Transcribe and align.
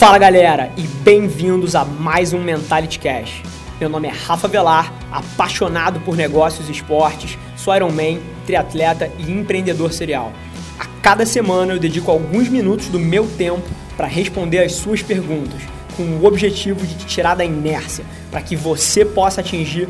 Fala 0.00 0.16
galera 0.16 0.72
e 0.78 0.82
bem-vindos 1.04 1.74
a 1.76 1.84
mais 1.84 2.32
um 2.32 2.42
Mentality 2.42 2.98
Cash. 2.98 3.42
Meu 3.78 3.86
nome 3.86 4.08
é 4.08 4.10
Rafa 4.10 4.48
Velar, 4.48 4.90
apaixonado 5.12 6.00
por 6.00 6.16
negócios 6.16 6.70
e 6.70 6.72
esportes, 6.72 7.36
sou 7.54 7.76
Ironman, 7.76 8.18
triatleta 8.46 9.12
e 9.18 9.30
empreendedor 9.30 9.92
serial. 9.92 10.32
A 10.78 10.86
cada 11.02 11.26
semana 11.26 11.74
eu 11.74 11.78
dedico 11.78 12.10
alguns 12.10 12.48
minutos 12.48 12.86
do 12.86 12.98
meu 12.98 13.28
tempo 13.36 13.68
para 13.94 14.06
responder 14.06 14.60
as 14.60 14.72
suas 14.72 15.02
perguntas, 15.02 15.60
com 15.94 16.04
o 16.04 16.24
objetivo 16.24 16.86
de 16.86 16.94
te 16.94 17.04
tirar 17.04 17.34
da 17.34 17.44
inércia, 17.44 18.06
para 18.30 18.40
que 18.40 18.56
você 18.56 19.04
possa 19.04 19.42
atingir 19.42 19.86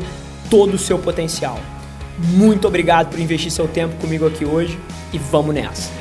todo 0.49 0.73
o 0.73 0.77
seu 0.77 0.99
potencial. 0.99 1.57
Muito 2.17 2.67
obrigado 2.67 3.11
por 3.11 3.19
investir 3.19 3.49
seu 3.49 3.65
tempo 3.65 3.95
comigo 3.95 4.27
aqui 4.27 4.43
hoje 4.43 4.77
e 5.13 5.17
vamos 5.17 5.55
nessa! 5.55 6.00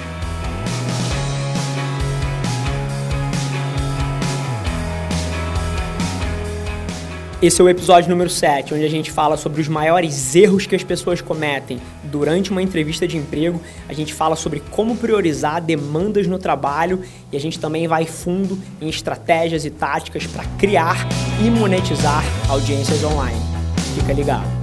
Esse 7.42 7.58
é 7.58 7.64
o 7.64 7.70
episódio 7.70 8.10
número 8.10 8.28
7, 8.28 8.74
onde 8.74 8.84
a 8.84 8.90
gente 8.90 9.10
fala 9.10 9.34
sobre 9.34 9.62
os 9.62 9.68
maiores 9.68 10.34
erros 10.36 10.66
que 10.66 10.76
as 10.76 10.84
pessoas 10.84 11.22
cometem 11.22 11.80
durante 12.04 12.50
uma 12.50 12.60
entrevista 12.60 13.08
de 13.08 13.16
emprego. 13.16 13.58
A 13.88 13.94
gente 13.94 14.12
fala 14.12 14.36
sobre 14.36 14.60
como 14.70 14.94
priorizar 14.94 15.62
demandas 15.62 16.26
no 16.26 16.38
trabalho 16.38 17.00
e 17.32 17.38
a 17.38 17.40
gente 17.40 17.58
também 17.58 17.88
vai 17.88 18.04
fundo 18.04 18.58
em 18.78 18.90
estratégias 18.90 19.64
e 19.64 19.70
táticas 19.70 20.26
para 20.26 20.44
criar 20.58 21.08
e 21.42 21.48
monetizar 21.48 22.22
audiências 22.46 23.02
online. 23.02 23.40
Fica 23.94 24.12
ligado. 24.12 24.59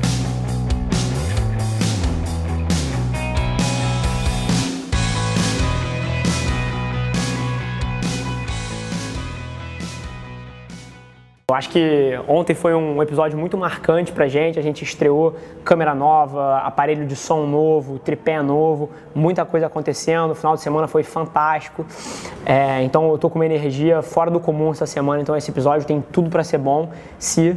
Eu 11.49 11.55
acho 11.55 11.69
que 11.69 12.11
ontem 12.27 12.53
foi 12.53 12.75
um 12.75 13.01
episódio 13.01 13.39
muito 13.39 13.57
marcante 13.57 14.11
pra 14.11 14.27
gente. 14.27 14.59
A 14.59 14.61
gente 14.61 14.83
estreou 14.83 15.33
câmera 15.63 15.95
nova, 15.95 16.57
aparelho 16.57 17.05
de 17.05 17.15
som 17.15 17.45
novo, 17.45 17.97
tripé 17.99 18.41
novo, 18.41 18.89
muita 19.15 19.45
coisa 19.45 19.67
acontecendo. 19.67 20.31
O 20.31 20.35
final 20.35 20.55
de 20.55 20.61
semana 20.61 20.89
foi 20.89 21.03
fantástico. 21.03 21.85
É, 22.45 22.83
então 22.83 23.09
eu 23.09 23.17
tô 23.17 23.29
com 23.29 23.39
uma 23.39 23.45
energia 23.45 24.01
fora 24.01 24.29
do 24.29 24.41
comum 24.41 24.71
essa 24.71 24.85
semana. 24.85 25.21
Então 25.21 25.37
esse 25.37 25.49
episódio 25.49 25.87
tem 25.87 26.03
tudo 26.11 26.29
para 26.29 26.43
ser 26.43 26.57
bom 26.57 26.89
se 27.17 27.55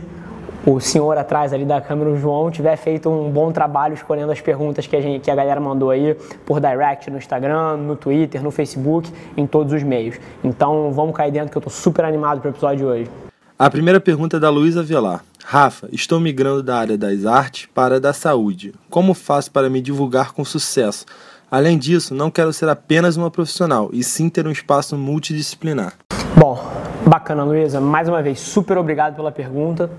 o 0.64 0.78
senhor 0.78 1.18
atrás 1.18 1.52
ali 1.52 1.64
da 1.64 1.80
câmera, 1.80 2.10
o 2.10 2.16
João, 2.16 2.48
tiver 2.48 2.76
feito 2.76 3.10
um 3.10 3.28
bom 3.28 3.50
trabalho 3.50 3.94
escolhendo 3.94 4.30
as 4.30 4.40
perguntas 4.40 4.86
que 4.86 4.94
a, 4.94 5.00
gente, 5.00 5.24
que 5.24 5.32
a 5.32 5.34
galera 5.34 5.60
mandou 5.60 5.90
aí 5.90 6.14
por 6.46 6.60
direct 6.60 7.10
no 7.10 7.18
Instagram, 7.18 7.78
no 7.78 7.96
Twitter, 7.96 8.40
no 8.40 8.52
Facebook, 8.52 9.12
em 9.36 9.48
todos 9.48 9.72
os 9.72 9.82
meios. 9.82 10.14
Então 10.44 10.92
vamos 10.92 11.12
cair 11.12 11.32
dentro 11.32 11.50
que 11.50 11.58
eu 11.58 11.62
tô 11.62 11.70
super 11.70 12.04
animado 12.04 12.40
pro 12.40 12.50
episódio 12.50 12.78
de 12.78 12.84
hoje. 12.84 13.29
A 13.60 13.68
primeira 13.68 14.00
pergunta 14.00 14.38
é 14.38 14.40
da 14.40 14.48
Luísa 14.48 14.82
Velar. 14.82 15.22
Rafa, 15.44 15.86
estou 15.92 16.18
migrando 16.18 16.62
da 16.62 16.78
área 16.78 16.96
das 16.96 17.26
artes 17.26 17.68
para 17.74 17.96
a 17.96 17.98
da 17.98 18.10
saúde. 18.10 18.72
Como 18.88 19.12
faço 19.12 19.50
para 19.50 19.68
me 19.68 19.82
divulgar 19.82 20.32
com 20.32 20.42
sucesso? 20.46 21.04
Além 21.50 21.76
disso, 21.76 22.14
não 22.14 22.30
quero 22.30 22.54
ser 22.54 22.70
apenas 22.70 23.18
uma 23.18 23.30
profissional, 23.30 23.90
e 23.92 24.02
sim 24.02 24.30
ter 24.30 24.46
um 24.46 24.50
espaço 24.50 24.96
multidisciplinar. 24.96 25.92
Bom, 26.38 26.58
bacana, 27.06 27.44
Luísa. 27.44 27.82
Mais 27.82 28.08
uma 28.08 28.22
vez, 28.22 28.40
super 28.40 28.78
obrigado 28.78 29.14
pela 29.14 29.30
pergunta. 29.30 29.90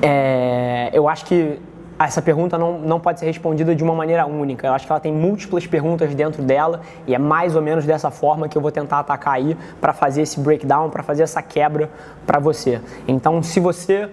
É, 0.00 0.88
eu 0.94 1.06
acho 1.06 1.26
que 1.26 1.58
essa 1.98 2.20
pergunta 2.20 2.58
não, 2.58 2.78
não 2.78 3.00
pode 3.00 3.20
ser 3.20 3.26
respondida 3.26 3.74
de 3.74 3.82
uma 3.82 3.94
maneira 3.94 4.26
única. 4.26 4.66
Eu 4.66 4.72
acho 4.74 4.86
que 4.86 4.92
ela 4.92 5.00
tem 5.00 5.12
múltiplas 5.12 5.66
perguntas 5.66 6.14
dentro 6.14 6.42
dela 6.42 6.80
e 7.06 7.14
é 7.14 7.18
mais 7.18 7.56
ou 7.56 7.62
menos 7.62 7.86
dessa 7.86 8.10
forma 8.10 8.48
que 8.48 8.56
eu 8.56 8.62
vou 8.62 8.70
tentar 8.70 8.98
atacar 8.98 9.34
aí 9.34 9.56
para 9.80 9.92
fazer 9.92 10.22
esse 10.22 10.38
breakdown, 10.38 10.90
para 10.90 11.02
fazer 11.02 11.22
essa 11.22 11.42
quebra 11.42 11.90
para 12.26 12.38
você. 12.38 12.80
Então, 13.08 13.42
se 13.42 13.60
você 13.60 14.10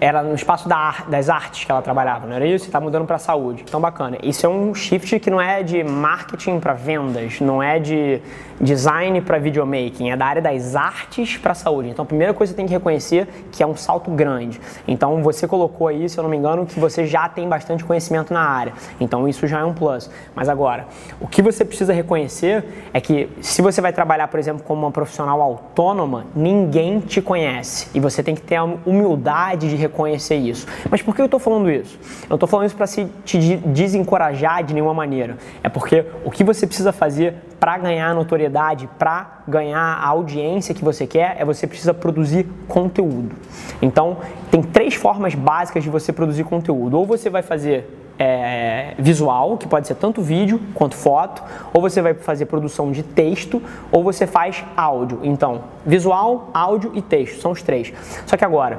era 0.00 0.22
no 0.22 0.34
espaço 0.34 0.66
da, 0.66 1.04
das 1.08 1.28
artes 1.28 1.64
que 1.64 1.70
ela 1.70 1.82
trabalhava, 1.82 2.26
não 2.26 2.34
era 2.34 2.46
isso? 2.46 2.64
Está 2.64 2.80
mudando 2.80 3.04
para 3.04 3.18
saúde. 3.18 3.62
Então, 3.68 3.78
bacana. 3.78 4.16
Isso 4.22 4.46
é 4.46 4.48
um 4.48 4.74
shift 4.74 5.20
que 5.20 5.28
não 5.28 5.38
é 5.38 5.62
de 5.62 5.84
marketing 5.84 6.58
para 6.58 6.72
vendas, 6.72 7.38
não 7.40 7.62
é 7.62 7.78
de 7.78 8.20
design 8.58 9.20
para 9.20 9.38
videomaking, 9.38 10.10
é 10.10 10.16
da 10.16 10.26
área 10.26 10.40
das 10.40 10.74
artes 10.74 11.36
para 11.36 11.54
saúde. 11.54 11.90
Então, 11.90 12.02
a 12.02 12.06
primeira 12.06 12.32
coisa 12.32 12.52
que 12.52 12.56
você 12.56 12.62
tem 12.62 12.66
que 12.66 12.72
reconhecer 12.72 13.28
que 13.52 13.62
é 13.62 13.66
um 13.66 13.76
salto 13.76 14.10
grande. 14.10 14.58
Então, 14.88 15.22
você 15.22 15.46
colocou 15.46 15.88
aí, 15.88 16.08
se 16.08 16.16
eu 16.16 16.22
não 16.22 16.30
me 16.30 16.36
engano, 16.36 16.64
que 16.64 16.80
você 16.80 17.06
já 17.06 17.28
tem 17.28 17.46
bastante 17.46 17.84
conhecimento 17.84 18.32
na 18.32 18.40
área. 18.40 18.72
Então, 18.98 19.28
isso 19.28 19.46
já 19.46 19.60
é 19.60 19.64
um 19.64 19.74
plus. 19.74 20.10
Mas 20.34 20.48
agora, 20.48 20.86
o 21.20 21.26
que 21.26 21.42
você 21.42 21.62
precisa 21.62 21.92
reconhecer 21.92 22.64
é 22.94 23.00
que 23.00 23.28
se 23.42 23.60
você 23.60 23.82
vai 23.82 23.92
trabalhar, 23.92 24.28
por 24.28 24.40
exemplo, 24.40 24.62
como 24.66 24.86
uma 24.86 24.90
profissional 24.90 25.42
autônoma, 25.42 26.24
ninguém 26.34 27.00
te 27.00 27.20
conhece. 27.20 27.88
E 27.92 28.00
você 28.00 28.22
tem 28.22 28.34
que 28.34 28.42
ter 28.42 28.56
a 28.56 28.64
humildade 28.64 29.68
de 29.68 29.76
reconhecer 29.76 29.89
isso. 30.34 30.66
Mas 30.90 31.02
por 31.02 31.14
que 31.14 31.20
eu 31.20 31.26
estou 31.26 31.40
falando 31.40 31.70
isso? 31.70 31.98
Eu 32.28 32.34
estou 32.34 32.48
falando 32.48 32.66
isso 32.66 32.76
para 32.76 32.86
te 32.86 33.56
desencorajar 33.56 34.62
de 34.64 34.74
nenhuma 34.74 34.94
maneira. 34.94 35.36
É 35.62 35.68
porque 35.68 36.04
o 36.24 36.30
que 36.30 36.44
você 36.44 36.66
precisa 36.66 36.92
fazer 36.92 37.34
para 37.58 37.76
ganhar 37.76 38.14
notoriedade, 38.14 38.88
para 38.98 39.42
ganhar 39.46 39.78
a 39.80 40.06
audiência 40.06 40.74
que 40.74 40.82
você 40.84 41.06
quer, 41.06 41.36
é 41.38 41.44
você 41.44 41.66
precisa 41.66 41.92
produzir 41.92 42.46
conteúdo. 42.66 43.36
Então, 43.82 44.16
tem 44.50 44.62
três 44.62 44.94
formas 44.94 45.34
básicas 45.34 45.82
de 45.82 45.90
você 45.90 46.12
produzir 46.12 46.44
conteúdo. 46.44 46.98
Ou 46.98 47.04
você 47.04 47.28
vai 47.28 47.42
fazer 47.42 48.00
é, 48.20 48.92
visual, 48.98 49.56
que 49.56 49.66
pode 49.66 49.86
ser 49.86 49.94
tanto 49.94 50.20
vídeo 50.20 50.60
quanto 50.74 50.94
foto, 50.94 51.42
ou 51.72 51.80
você 51.80 52.02
vai 52.02 52.12
fazer 52.12 52.44
produção 52.44 52.92
de 52.92 53.02
texto, 53.02 53.62
ou 53.90 54.04
você 54.04 54.26
faz 54.26 54.62
áudio. 54.76 55.20
Então, 55.22 55.62
visual, 55.86 56.50
áudio 56.52 56.92
e 56.94 57.00
texto, 57.00 57.40
são 57.40 57.52
os 57.52 57.62
três. 57.62 57.92
Só 58.26 58.36
que 58.36 58.44
agora, 58.44 58.78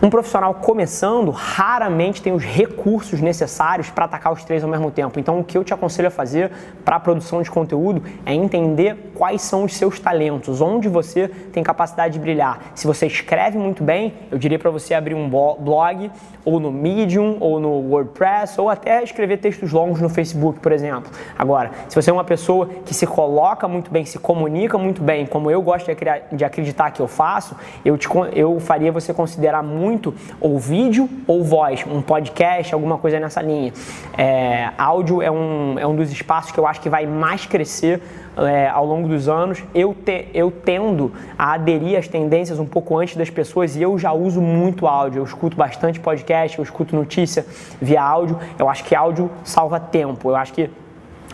um 0.00 0.08
profissional 0.08 0.54
começando 0.54 1.30
raramente 1.32 2.22
tem 2.22 2.32
os 2.32 2.44
recursos 2.44 3.20
necessários 3.20 3.90
para 3.90 4.04
atacar 4.04 4.32
os 4.32 4.44
três 4.44 4.62
ao 4.62 4.70
mesmo 4.70 4.92
tempo. 4.92 5.18
Então, 5.18 5.40
o 5.40 5.44
que 5.44 5.58
eu 5.58 5.64
te 5.64 5.74
aconselho 5.74 6.06
a 6.06 6.10
fazer 6.10 6.52
para 6.84 6.96
a 6.96 7.00
produção 7.00 7.42
de 7.42 7.50
conteúdo 7.50 8.02
é 8.24 8.32
entender 8.32 9.10
quais 9.14 9.42
são 9.42 9.64
os 9.64 9.74
seus 9.74 9.98
talentos, 9.98 10.60
onde 10.60 10.88
você 10.88 11.26
tem 11.52 11.64
capacidade 11.64 12.14
de 12.14 12.20
brilhar. 12.20 12.60
Se 12.76 12.86
você 12.86 13.06
escreve 13.06 13.58
muito 13.58 13.82
bem, 13.82 14.14
eu 14.30 14.38
diria 14.38 14.58
para 14.58 14.70
você 14.70 14.94
abrir 14.94 15.14
um 15.14 15.28
blog, 15.28 16.10
ou 16.44 16.60
no 16.60 16.70
Medium, 16.70 17.36
ou 17.40 17.58
no 17.58 17.70
WordPress, 17.90 18.60
ou 18.60 18.70
até 18.70 19.02
escrever 19.02 19.38
textos 19.38 19.72
longos 19.72 20.00
no 20.00 20.08
Facebook, 20.08 20.60
por 20.60 20.70
exemplo. 20.70 21.10
Agora, 21.36 21.72
se 21.88 21.96
você 21.96 22.10
é 22.10 22.12
uma 22.12 22.24
pessoa 22.24 22.68
que 22.84 22.94
se 22.94 23.06
coloca 23.06 23.66
muito 23.66 23.90
bem, 23.90 24.04
se 24.04 24.18
comunica 24.18 24.78
muito 24.78 25.02
bem, 25.02 25.26
como 25.26 25.50
eu 25.50 25.60
gosto 25.60 25.90
de 26.32 26.44
acreditar 26.44 26.92
que 26.92 27.00
eu 27.00 27.08
faço, 27.08 27.56
eu, 27.84 27.98
te, 27.98 28.08
eu 28.32 28.60
faria 28.60 28.92
você 28.92 29.12
considerar 29.12 29.62
muito 29.62 29.87
muito 29.88 30.14
ou 30.38 30.58
vídeo 30.58 31.08
ou 31.26 31.42
voz, 31.42 31.84
um 31.86 32.02
podcast, 32.02 32.74
alguma 32.74 32.98
coisa 32.98 33.18
nessa 33.18 33.40
linha. 33.40 33.72
É, 34.16 34.70
áudio 34.76 35.22
é 35.22 35.30
um, 35.30 35.78
é 35.78 35.86
um 35.86 35.96
dos 35.96 36.12
espaços 36.12 36.52
que 36.52 36.58
eu 36.58 36.66
acho 36.66 36.80
que 36.80 36.90
vai 36.90 37.06
mais 37.06 37.46
crescer 37.46 38.02
é, 38.36 38.68
ao 38.68 38.84
longo 38.84 39.08
dos 39.08 39.28
anos. 39.28 39.62
Eu, 39.74 39.94
te, 39.94 40.28
eu 40.34 40.50
tendo 40.50 41.10
a 41.38 41.54
aderir 41.54 41.98
às 41.98 42.06
tendências 42.06 42.58
um 42.58 42.66
pouco 42.66 42.98
antes 42.98 43.16
das 43.16 43.30
pessoas 43.30 43.76
e 43.76 43.82
eu 43.82 43.98
já 43.98 44.12
uso 44.12 44.42
muito 44.42 44.86
áudio. 44.86 45.20
Eu 45.20 45.24
escuto 45.24 45.56
bastante 45.56 45.98
podcast, 45.98 46.58
eu 46.58 46.62
escuto 46.62 46.94
notícia 46.94 47.46
via 47.80 48.02
áudio. 48.02 48.38
Eu 48.58 48.68
acho 48.68 48.84
que 48.84 48.94
áudio 48.94 49.30
salva 49.42 49.80
tempo. 49.80 50.28
Eu 50.28 50.36
acho 50.36 50.52
que 50.52 50.70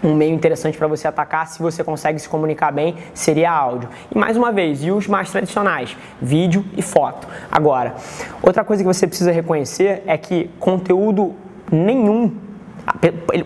um 0.04 0.14
meio 0.14 0.34
interessante 0.34 0.76
para 0.76 0.86
você 0.86 1.08
atacar, 1.08 1.46
se 1.46 1.60
você 1.60 1.82
consegue 1.82 2.18
se 2.18 2.28
comunicar 2.28 2.70
bem, 2.70 2.94
seria 3.14 3.50
áudio. 3.50 3.88
E 4.14 4.18
mais 4.18 4.36
uma 4.36 4.52
vez, 4.52 4.84
e 4.84 4.90
os 4.90 5.08
mais 5.08 5.30
tradicionais, 5.30 5.96
vídeo 6.20 6.64
e 6.76 6.82
foto. 6.82 7.26
Agora, 7.50 7.94
outra 8.42 8.62
coisa 8.62 8.82
que 8.82 8.86
você 8.86 9.06
precisa 9.06 9.32
reconhecer 9.32 10.02
é 10.06 10.18
que 10.18 10.50
conteúdo 10.60 11.34
nenhum 11.72 12.44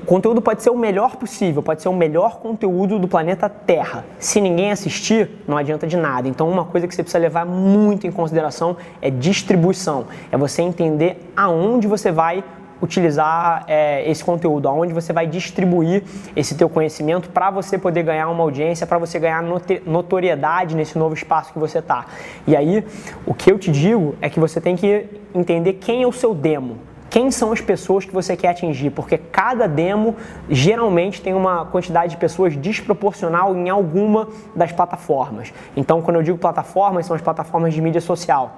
conteúdo 0.05 0.43
pode 0.43 0.62
ser 0.62 0.71
o 0.71 0.77
melhor 0.77 1.17
possível, 1.17 1.62
pode 1.62 1.81
ser 1.81 1.88
o 1.88 1.94
melhor 1.94 2.38
conteúdo 2.41 2.99
do 2.99 3.06
planeta 3.06 3.49
Terra. 3.49 4.05
Se 4.19 4.41
ninguém 4.41 4.73
assistir, 4.73 5.31
não 5.47 5.56
adianta 5.56 5.87
de 5.87 5.97
nada. 5.97 6.29
Então, 6.29 6.49
uma 6.49 6.65
coisa 6.65 6.88
que 6.88 6.94
você 6.94 7.03
precisa 7.03 7.21
levar 7.21 7.47
muito 7.47 8.06
em 8.06 8.11
consideração 8.11 8.77
é 9.00 9.11
distribuição. 9.11 10.06
É 10.33 10.37
você 10.37 10.62
entender 10.62 11.33
aonde 11.37 11.87
você 11.87 12.11
vai 12.11 12.43
utilizar 12.81 13.65
é, 13.67 14.09
esse 14.09 14.25
conteúdo, 14.25 14.69
aonde 14.69 14.93
você 14.93 15.13
vai 15.13 15.27
distribuir 15.27 16.03
esse 16.37 16.55
teu 16.55 16.69
conhecimento 16.69 17.31
para 17.31 17.51
você 17.51 17.79
poder 17.79 18.03
ganhar 18.03 18.29
uma 18.29 18.43
audiência, 18.43 18.87
para 18.87 18.99
você 18.99 19.19
ganhar 19.19 19.43
notoriedade 19.87 20.77
nesse 20.77 20.99
novo 20.99 21.15
espaço 21.15 21.53
que 21.53 21.59
você 21.59 21.79
está. 21.79 22.07
E 22.47 22.57
aí, 22.57 22.85
o 23.27 23.35
que 23.35 23.51
eu 23.51 23.59
te 23.59 23.71
digo 23.71 24.15
é 24.21 24.29
que 24.31 24.39
você 24.39 24.61
tem 24.61 24.77
que 24.77 25.07
entender 25.35 25.75
quem 25.75 26.03
é 26.03 26.07
o 26.07 26.13
seu 26.13 26.35
demo. 26.35 26.79
Quem 27.11 27.31
são 27.31 27.53
as 27.53 27.61
pessoas 27.61 28.05
que 28.05 28.13
você 28.13 28.37
quer 28.37 28.49
atingir? 28.49 28.91
Porque 28.91 29.17
cada 29.17 29.67
demo 29.67 30.15
geralmente 30.49 31.23
tem 31.23 31.33
uma 31.33 31.65
quantidade 31.65 32.11
de 32.11 32.17
pessoas 32.19 32.55
desproporcional 32.55 33.57
em 33.57 33.71
alguma 33.71 34.29
das 34.55 34.73
plataformas. 34.73 35.53
Então, 35.75 36.03
quando 36.03 36.17
eu 36.17 36.23
digo 36.23 36.37
plataformas, 36.37 37.07
são 37.07 37.17
as 37.17 37.23
plataformas 37.23 37.73
de 37.73 37.81
mídia 37.81 38.01
social: 38.03 38.57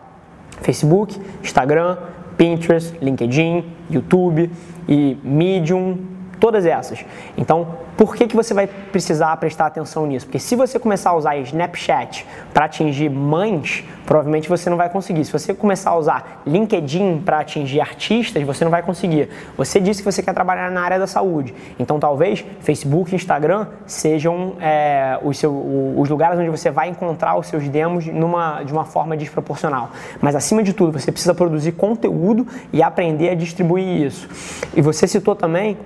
Facebook, 0.63 1.21
Instagram, 1.43 1.97
Pinterest, 2.41 2.95
LinkedIn, 3.03 3.63
YouTube 3.91 4.51
e 4.89 5.15
Medium, 5.23 5.99
todas 6.41 6.65
essas. 6.65 7.05
Então, 7.37 7.69
por 7.97 8.17
que, 8.17 8.27
que 8.27 8.35
você 8.35 8.55
vai 8.55 8.67
precisar 8.67 9.37
prestar 9.37 9.67
atenção 9.67 10.07
nisso? 10.07 10.25
Porque 10.25 10.39
se 10.39 10.57
você 10.57 10.79
começar 10.79 11.11
a 11.11 11.15
usar 11.15 11.37
Snapchat 11.37 12.27
para 12.53 12.65
atingir 12.65 13.11
mães, 13.11 13.85
provavelmente 14.07 14.49
você 14.49 14.71
não 14.71 14.77
vai 14.79 14.89
conseguir. 14.89 15.25
Se 15.25 15.31
você 15.31 15.53
começar 15.53 15.91
a 15.91 15.99
usar 15.99 16.43
LinkedIn 16.47 17.21
para 17.21 17.41
atingir 17.41 17.81
artistas, 17.81 18.43
você 18.43 18.65
não 18.65 18.71
vai 18.71 18.83
conseguir. 18.83 19.29
Você 19.57 19.79
disse 19.79 20.03
que 20.03 20.11
você 20.11 20.23
quer 20.23 20.33
trabalhar 20.33 20.71
na 20.71 20.81
área 20.81 20.99
da 20.99 21.07
saúde. 21.07 21.55
Então, 21.79 22.01
talvez 22.01 22.45
Facebook 22.61 23.13
e 23.13 23.17
Instagram 23.17 23.67
sejam 23.87 24.55
é, 24.61 25.19
os, 25.23 25.39
seu, 25.39 25.53
os 25.97 26.09
lugares 26.09 26.39
onde 26.39 26.49
você 26.49 26.71
vai 26.71 26.89
encontrar 26.89 27.37
os 27.37 27.49
seus 27.49 27.69
demos 27.69 28.07
numa, 28.07 28.63
de 28.63 28.73
uma 28.73 28.87
forma 28.87 29.17
desproporcional. 29.17 29.91
Mas, 30.21 30.35
acima 30.35 30.63
de 30.63 30.73
tudo, 30.73 30.99
você 30.99 31.13
precisa 31.13 31.35
produzir 31.35 31.73
conteúdo 31.73 32.47
e 32.73 32.83
aprender 32.83 33.29
a 33.29 33.35
distribuir 33.35 34.07
isso. 34.07 34.27
E 34.75 34.81
você 34.81 35.07
citou 35.07 35.37
também 35.37 35.77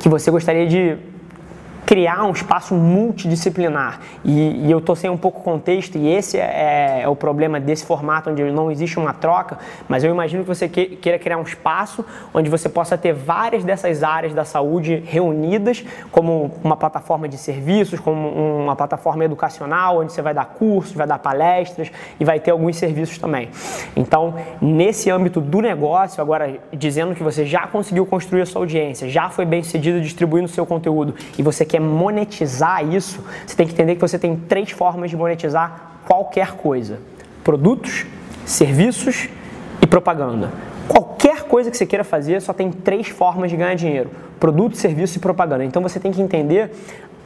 que 0.00 0.08
você 0.08 0.30
gostaria 0.30 0.66
de 0.66 0.96
criar 1.86 2.24
um 2.24 2.30
espaço 2.30 2.74
multidisciplinar. 2.74 4.00
E, 4.24 4.66
e 4.66 4.70
eu 4.70 4.78
estou 4.78 4.96
sem 4.96 5.10
um 5.10 5.16
pouco 5.16 5.42
contexto, 5.42 5.96
e 5.98 6.08
esse 6.08 6.38
é, 6.38 7.02
é, 7.02 7.08
o 7.08 7.14
problema 7.14 7.60
desse 7.60 7.84
formato 7.84 8.30
onde 8.30 8.42
não 8.50 8.70
existe 8.70 8.98
uma 8.98 9.12
troca, 9.12 9.58
mas 9.88 10.02
eu 10.02 10.10
imagino 10.10 10.42
que 10.42 10.48
você 10.48 10.68
que, 10.68 10.96
queira 10.96 11.18
criar 11.18 11.36
um 11.36 11.42
espaço 11.42 12.04
onde 12.32 12.48
você 12.48 12.68
possa 12.68 12.96
ter 12.96 13.12
várias 13.12 13.64
dessas 13.64 14.02
áreas 14.02 14.32
da 14.32 14.44
saúde 14.44 15.02
reunidas, 15.06 15.84
como 16.10 16.50
uma 16.62 16.76
plataforma 16.76 17.28
de 17.28 17.36
serviços, 17.36 18.00
como 18.00 18.28
uma 18.28 18.74
plataforma 18.74 19.24
educacional, 19.24 19.98
onde 19.98 20.12
você 20.12 20.22
vai 20.22 20.34
dar 20.34 20.46
cursos, 20.46 20.94
vai 20.94 21.06
dar 21.06 21.18
palestras 21.18 21.90
e 22.18 22.24
vai 22.24 22.40
ter 22.40 22.50
alguns 22.50 22.76
serviços 22.76 23.18
também. 23.18 23.48
Então, 23.94 24.34
nesse 24.60 25.10
âmbito 25.10 25.40
do 25.40 25.60
negócio, 25.60 26.20
agora 26.20 26.58
dizendo 26.72 27.14
que 27.14 27.22
você 27.22 27.44
já 27.44 27.66
conseguiu 27.66 28.06
construir 28.06 28.42
a 28.42 28.46
sua 28.46 28.62
audiência, 28.62 29.08
já 29.08 29.28
foi 29.28 29.44
bem 29.44 29.62
sucedido 29.62 30.00
distribuindo 30.00 30.46
o 30.46 30.48
seu 30.48 30.64
conteúdo 30.64 31.14
e 31.38 31.42
você 31.42 31.64
quer 31.64 31.73
monetizar 31.80 32.84
isso, 32.84 33.22
você 33.46 33.56
tem 33.56 33.66
que 33.66 33.72
entender 33.72 33.94
que 33.94 34.00
você 34.00 34.18
tem 34.18 34.36
três 34.36 34.70
formas 34.70 35.10
de 35.10 35.16
monetizar 35.16 36.00
qualquer 36.06 36.52
coisa: 36.52 36.98
produtos, 37.42 38.06
serviços 38.44 39.28
e 39.80 39.86
propaganda. 39.86 40.50
Qualquer 40.88 41.44
coisa 41.44 41.70
que 41.70 41.76
você 41.76 41.86
queira 41.86 42.04
fazer 42.04 42.40
só 42.40 42.52
tem 42.52 42.70
três 42.70 43.08
formas 43.08 43.50
de 43.50 43.56
ganhar 43.56 43.74
dinheiro: 43.74 44.10
produto, 44.38 44.76
serviço 44.76 45.18
e 45.18 45.20
propaganda. 45.20 45.64
Então 45.64 45.82
você 45.82 45.98
tem 45.98 46.12
que 46.12 46.20
entender 46.20 46.70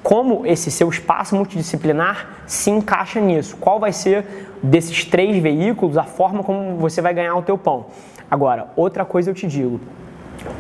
como 0.03 0.47
esse 0.47 0.71
seu 0.71 0.89
espaço 0.89 1.35
multidisciplinar 1.35 2.29
se 2.47 2.71
encaixa 2.71 3.21
nisso. 3.21 3.57
Qual 3.57 3.81
vai 3.81 3.93
ser 3.93 4.25
desses 4.63 5.05
três 5.05 5.41
veículos 5.43 5.97
a 5.97 6.05
forma 6.05 6.43
como 6.43 6.77
você 6.77 7.01
vai 7.01 7.15
ganhar 7.15 7.35
o 7.37 7.43
teu 7.43 7.57
pão. 7.57 7.87
Ao 8.31 8.39
outra 8.77 9.05
coisa 9.05 9.31
eu 9.31 9.35
te 9.35 9.47
digo. 9.47 9.81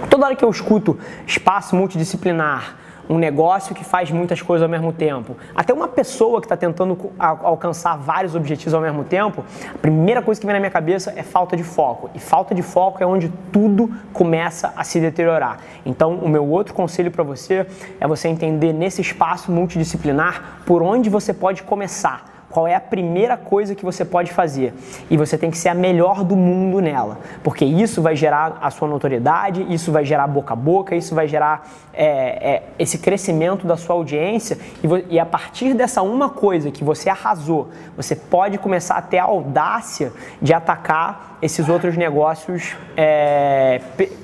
Toda 0.09 0.27
hora 0.27 0.37
que 0.37 0.45
eu 0.45 0.51
escuto 0.51 0.99
espaço 1.27 1.77
multidisciplinar, 1.77 2.77
um 3.09 3.19
negócio 3.19 3.75
que 3.75 3.85
faz 3.85 4.11
muitas 4.11 4.43
coisas 4.43 4.63
ao 4.63 4.69
mesmo 4.69 4.93
tempo, 4.93 5.37
até 5.55 5.73
uma 5.73 5.89
pessoa 5.89 6.41
que 6.41 6.47
está 6.47 6.57
tentando 6.57 6.99
alcançar 7.19 7.97
vários 7.97 8.35
objetivos 8.35 8.75
ao 8.75 8.81
mesmo 8.81 9.05
tempo, 9.05 9.45
a 9.75 9.79
primeira 9.79 10.21
coisa 10.23 10.41
que 10.41 10.47
vem 10.47 10.55
na 10.55 10.61
minha 10.61 10.71
cabeça 10.71 11.13
é 11.17 11.23
falta 11.23 11.57
de 11.57 11.63
foco. 11.63 12.11
E 12.15 12.19
falta 12.19 12.55
de 12.55 12.63
foco 12.63 13.03
é 13.03 13.07
onde 13.07 13.29
tudo 13.53 13.91
começa 14.13 14.73
a 14.77 14.85
se 14.85 15.01
deteriorar. 15.01 15.59
Então, 15.85 16.17
o 16.17 16.29
meu 16.29 16.47
outro 16.47 16.75
conselho 16.75 17.11
para 17.11 17.25
você 17.25 17.67
é 17.99 18.07
você 18.07 18.29
entender 18.29 18.73
nesse 18.73 19.01
espaço 19.01 19.51
multidisciplinar 19.51 20.61
por 20.67 20.83
onde 20.83 21.09
você 21.09 21.33
pode 21.33 21.63
começar 21.63 22.38
qual 22.51 22.67
é 22.67 22.75
a 22.75 22.81
primeira 22.81 23.37
coisa 23.37 23.75
que 23.75 23.85
você 23.85 24.05
pode 24.05 24.33
fazer. 24.33 24.75
E 25.11 25.17
você 25.17 25.37
tem 25.37 25.51
que 25.51 25.59
ser 25.59 25.69
a 25.69 25.75
melhor 25.75 26.25
do 26.25 26.37
mundo 26.37 26.81
nela, 26.81 27.19
porque 27.43 27.65
isso 27.65 28.01
vai 28.01 28.17
gerar 28.17 28.59
a 28.61 28.71
sua 28.71 28.89
notoriedade, 28.89 29.67
isso 29.69 29.93
vai 29.93 30.05
gerar 30.05 30.27
boca 30.27 30.55
a 30.55 30.57
boca, 30.57 30.97
isso 30.97 31.15
vai 31.15 31.29
gerar 31.29 31.69
é, 31.93 32.55
é, 32.55 32.63
esse 32.79 32.99
crescimento 32.99 33.67
da 33.67 33.77
sua 33.77 33.95
audiência. 33.95 34.59
E, 34.83 35.15
e, 35.15 35.19
a 35.21 35.27
partir 35.27 35.75
dessa 35.75 36.01
uma 36.03 36.31
coisa 36.31 36.71
que 36.71 36.83
você 36.83 37.11
arrasou, 37.11 37.69
você 37.97 38.17
pode 38.17 38.59
começar 38.59 38.97
a 38.97 39.03
ter 39.03 39.19
a 39.19 39.25
audácia 39.25 40.13
de 40.41 40.55
atacar 40.55 41.38
esses 41.41 41.69
outros 41.69 41.97
negócios 41.97 42.77
é, 42.97 43.81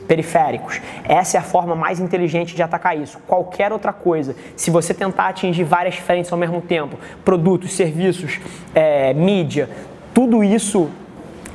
periféricos. 0.07 0.81
Essa 1.05 1.37
é 1.37 1.41
a 1.41 1.43
forma 1.43 1.75
mais 1.75 2.01
inteligente 2.01 2.55
de 2.55 2.63
atacar 2.63 2.99
isso. 2.99 3.19
Qualquer 3.27 3.73
outra 3.73 3.93
coisa, 3.93 4.35
se 4.57 4.71
você 4.71 4.93
tentar 4.93 5.29
atingir 5.29 5.65
várias 5.65 5.97
frentes 5.97 6.33
ao 6.33 6.39
mesmo 6.39 6.61
tempo, 6.61 6.99
produtos, 7.25 7.73
serviços, 7.73 8.41
é, 8.75 9.15
mídia, 9.15 9.69
tudo 10.13 10.43
isso 10.43 10.91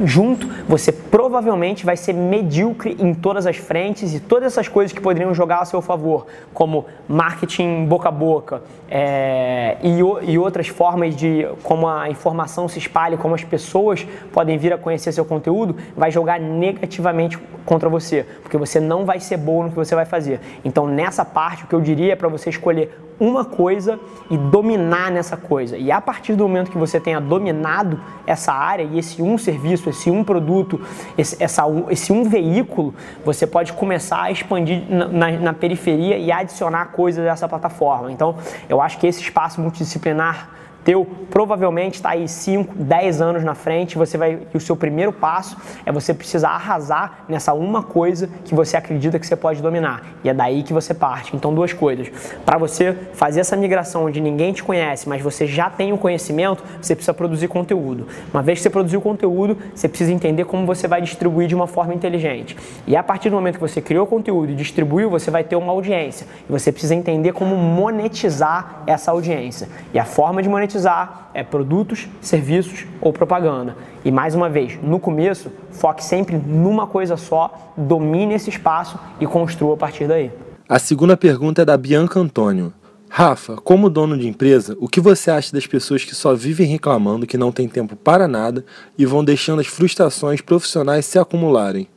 junto, 0.04 0.48
você 0.68 0.92
provavelmente 0.92 1.86
vai 1.86 1.98
ser 1.98 2.14
medíocre 2.14 2.96
em 3.00 3.14
todas 3.14 3.46
as 3.46 3.58
frentes 3.58 4.14
e 4.14 4.20
todas 4.20 4.54
essas 4.54 4.68
coisas 4.68 4.94
que 4.94 5.02
poderiam 5.02 5.34
jogar 5.34 5.60
a 5.60 5.66
seu 5.66 5.82
favor, 5.82 6.28
como 6.54 6.86
marketing 7.08 7.86
boca 7.86 8.10
a 8.10 8.12
boca 8.12 8.62
é, 8.90 9.78
e, 9.84 10.00
e, 10.32 10.38
outras 10.38 10.68
formas 10.68 11.16
de 11.16 11.48
como 11.64 11.88
a 11.88 12.10
informação 12.10 12.68
se 12.68 12.80
espalha, 12.80 13.18
como 13.18 13.36
as 13.36 13.44
pessoas 13.44 14.06
podem 14.32 14.58
vir 14.58 14.74
a 14.74 14.78
conhecer 14.78 15.12
seu 15.12 15.26
conteúdo, 15.26 15.76
vai 15.96 16.12
jogar 16.12 16.40
negativamente 16.40 17.38
contra 17.66 17.88
você, 17.88 18.26
porque 18.42 18.58
você 18.58 18.80
não 18.80 19.06
vai 19.06 19.20
ser 19.20 19.38
bom 19.38 19.64
no 19.64 19.70
que 19.70 19.76
você 19.76 19.94
vai 19.94 20.06
fazer. 20.06 20.40
Então, 20.66 20.88
nessa 20.88 21.24
parte, 21.24 21.64
o 21.64 21.68
que 21.68 21.76
eu 21.76 21.82
diria 21.82 22.14
é 22.14 22.16
para 22.16 22.28
você 22.28 22.50
escolher 22.50 22.92
uma 23.20 23.44
coisa 23.44 24.00
e 24.30 24.38
dominar 24.38 25.12
nessa 25.12 25.36
coisa. 25.36 25.78
E 25.78 25.92
a 25.92 26.00
partir 26.00 26.36
do 26.36 26.48
momento 26.48 26.72
que 26.72 26.78
você 26.78 27.00
tenha 27.00 27.20
dominado 27.20 28.00
essa 28.26 28.54
área 28.54 28.84
e 28.84 28.98
esse 28.98 29.22
um 29.22 29.38
serviço, 29.38 29.90
esse 29.90 30.10
um 30.10 30.24
produto, 30.24 30.80
esse, 31.18 31.42
essa, 31.44 31.64
esse 31.90 32.14
um 32.14 32.24
veículo, 32.24 32.94
você 33.26 33.46
pode 33.46 33.74
começar 33.74 34.24
a 34.24 34.32
expandir 34.32 34.84
na, 34.90 35.08
na, 35.08 35.32
na 35.32 35.54
periferia 35.54 36.18
e 36.18 36.32
adicionar 36.32 36.88
coisas 36.88 37.24
dessa 37.24 37.48
plataforma. 37.48 38.12
Então, 38.12 38.36
eu 38.68 38.82
acho 38.82 38.98
que 38.98 39.08
esse 39.08 39.22
espaço 39.22 39.60
multidisciplinar 39.60 40.50
teu 40.90 41.06
provavelmente 41.30 41.96
está 41.96 42.10
aí 42.10 42.28
5, 42.28 42.74
10 42.76 43.22
anos 43.22 43.44
na 43.44 43.54
frente, 43.54 43.96
você 43.96 44.18
vai 44.18 44.40
e 44.52 44.58
o 44.58 44.60
seu 44.60 44.76
primeiro 44.76 45.14
passo 45.14 45.56
é 45.86 45.92
você 45.92 46.16
precisar 46.16 46.50
arrasar 46.50 47.26
nessa 47.30 47.54
uma 47.54 47.84
coisa 47.84 48.28
que 48.44 48.56
você 48.56 48.76
acredita 48.76 49.20
que 49.20 49.28
você 49.28 49.36
pode 49.36 49.62
dominar. 49.62 50.04
E 50.24 50.30
é 50.30 50.34
daí 50.34 50.64
que 50.64 50.74
você 50.74 50.92
parte. 50.92 51.36
Então, 51.36 51.54
duas 51.54 51.74
coisas. 51.74 52.10
Para 52.44 52.58
você 52.58 52.98
fazer 53.14 53.42
essa 53.42 53.56
migração 53.56 54.06
onde 54.06 54.20
ninguém 54.20 54.52
te 54.52 54.64
conhece, 54.64 55.08
mas 55.08 55.22
você 55.22 55.46
já 55.46 55.70
tem 55.70 55.94
o 55.94 55.98
conhecimento, 55.98 56.64
você 56.82 56.96
precisa 56.96 57.14
produzir 57.14 57.48
conteúdo. 57.48 58.08
Uma 58.34 58.42
vez 58.42 58.58
que 58.58 58.64
você 58.64 58.70
produziu 58.72 59.00
conteúdo, 59.00 59.58
você 59.76 59.88
precisa 59.88 60.12
entender 60.12 60.46
como 60.46 60.66
você 60.66 60.88
vai 60.88 61.04
distribuir 61.04 61.48
de 61.48 61.54
uma 61.54 61.68
forma 61.68 61.94
inteligente. 61.94 62.58
E 62.88 62.96
a 62.96 63.04
partir 63.04 63.30
do 63.30 63.36
momento 63.36 63.56
que 63.56 63.62
você 63.62 63.80
criou 63.80 64.08
conteúdo 64.08 64.54
e 64.54 64.56
distribuiu, 64.56 65.08
você 65.08 65.30
vai 65.30 65.44
ter 65.44 65.56
uma 65.56 65.72
audiência. 65.72 66.26
E 66.50 66.52
você 66.52 66.72
precisa 66.72 66.96
entender 66.96 67.32
como 67.34 67.56
monetizar 67.56 68.82
essa 68.88 69.12
audiência. 69.12 69.70
E 69.94 70.00
a 70.00 70.06
forma 70.06 70.42
de 70.42 70.50
monetizar 70.50 70.79
monetizar 70.80 71.30
é 71.34 71.44
produtos, 71.44 72.08
serviços 72.22 72.86
ou 73.02 73.12
propaganda. 73.12 73.76
E 74.04 74.12
mais 74.12 74.34
uma 74.34 74.50
vez, 74.50 74.80
no 74.82 75.00
começo, 75.00 75.52
foque 75.72 76.04
sempre 76.04 76.38
numa 76.38 76.88
coisa 76.88 77.18
só, 77.18 77.74
domine 77.76 78.34
esse 78.34 78.50
espaço 78.50 78.98
e 79.20 79.28
construa 79.28 79.74
a 79.74 79.78
partir 79.78 80.08
daí. 80.08 80.32
A 80.68 80.80
segunda 80.80 81.18
pergunta 81.18 81.62
é 81.62 81.66
da 81.66 81.78
Bianca 81.78 82.20
Antônio. 82.20 82.74
Rafa, 83.12 83.56
como 83.58 83.90
dono 83.90 84.18
de 84.18 84.28
empresa, 84.28 84.78
o 84.80 84.88
que 84.88 85.02
você 85.02 85.32
acha 85.32 85.52
das 85.52 85.66
pessoas 85.66 86.06
que 86.06 86.14
só 86.14 86.36
vivem 86.36 86.68
reclamando 86.68 87.26
que 87.26 87.38
não 87.38 87.52
tem 87.52 87.68
tempo 87.68 87.96
para 87.96 88.28
nada 88.28 88.64
e 88.98 89.06
vão 89.06 89.24
deixando 89.24 89.60
as 89.60 89.68
frustrações 89.68 90.42
profissionais 90.42 91.06
se 91.06 91.18
acumularem? 91.18 91.88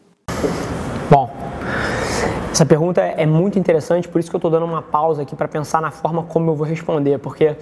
Bom, 1.11 1.31
essa 2.51 2.65
pergunta 2.65 3.03
é 3.03 3.27
muito 3.27 3.59
interessante, 3.59 4.09
por 4.09 4.19
isso 4.19 4.31
que 4.31 4.37
eu 4.37 4.39
estou 4.39 4.51
dando 4.51 4.65
uma 4.65 4.81
pausa 4.81 5.23
aqui 5.23 5.37
para 5.37 5.49
pensar 5.49 5.83
na 5.83 5.91
forma 5.91 6.23
como 6.23 6.51
eu 6.51 6.55
vou 6.55 6.67
responder, 6.67 7.19
porque 7.19 7.57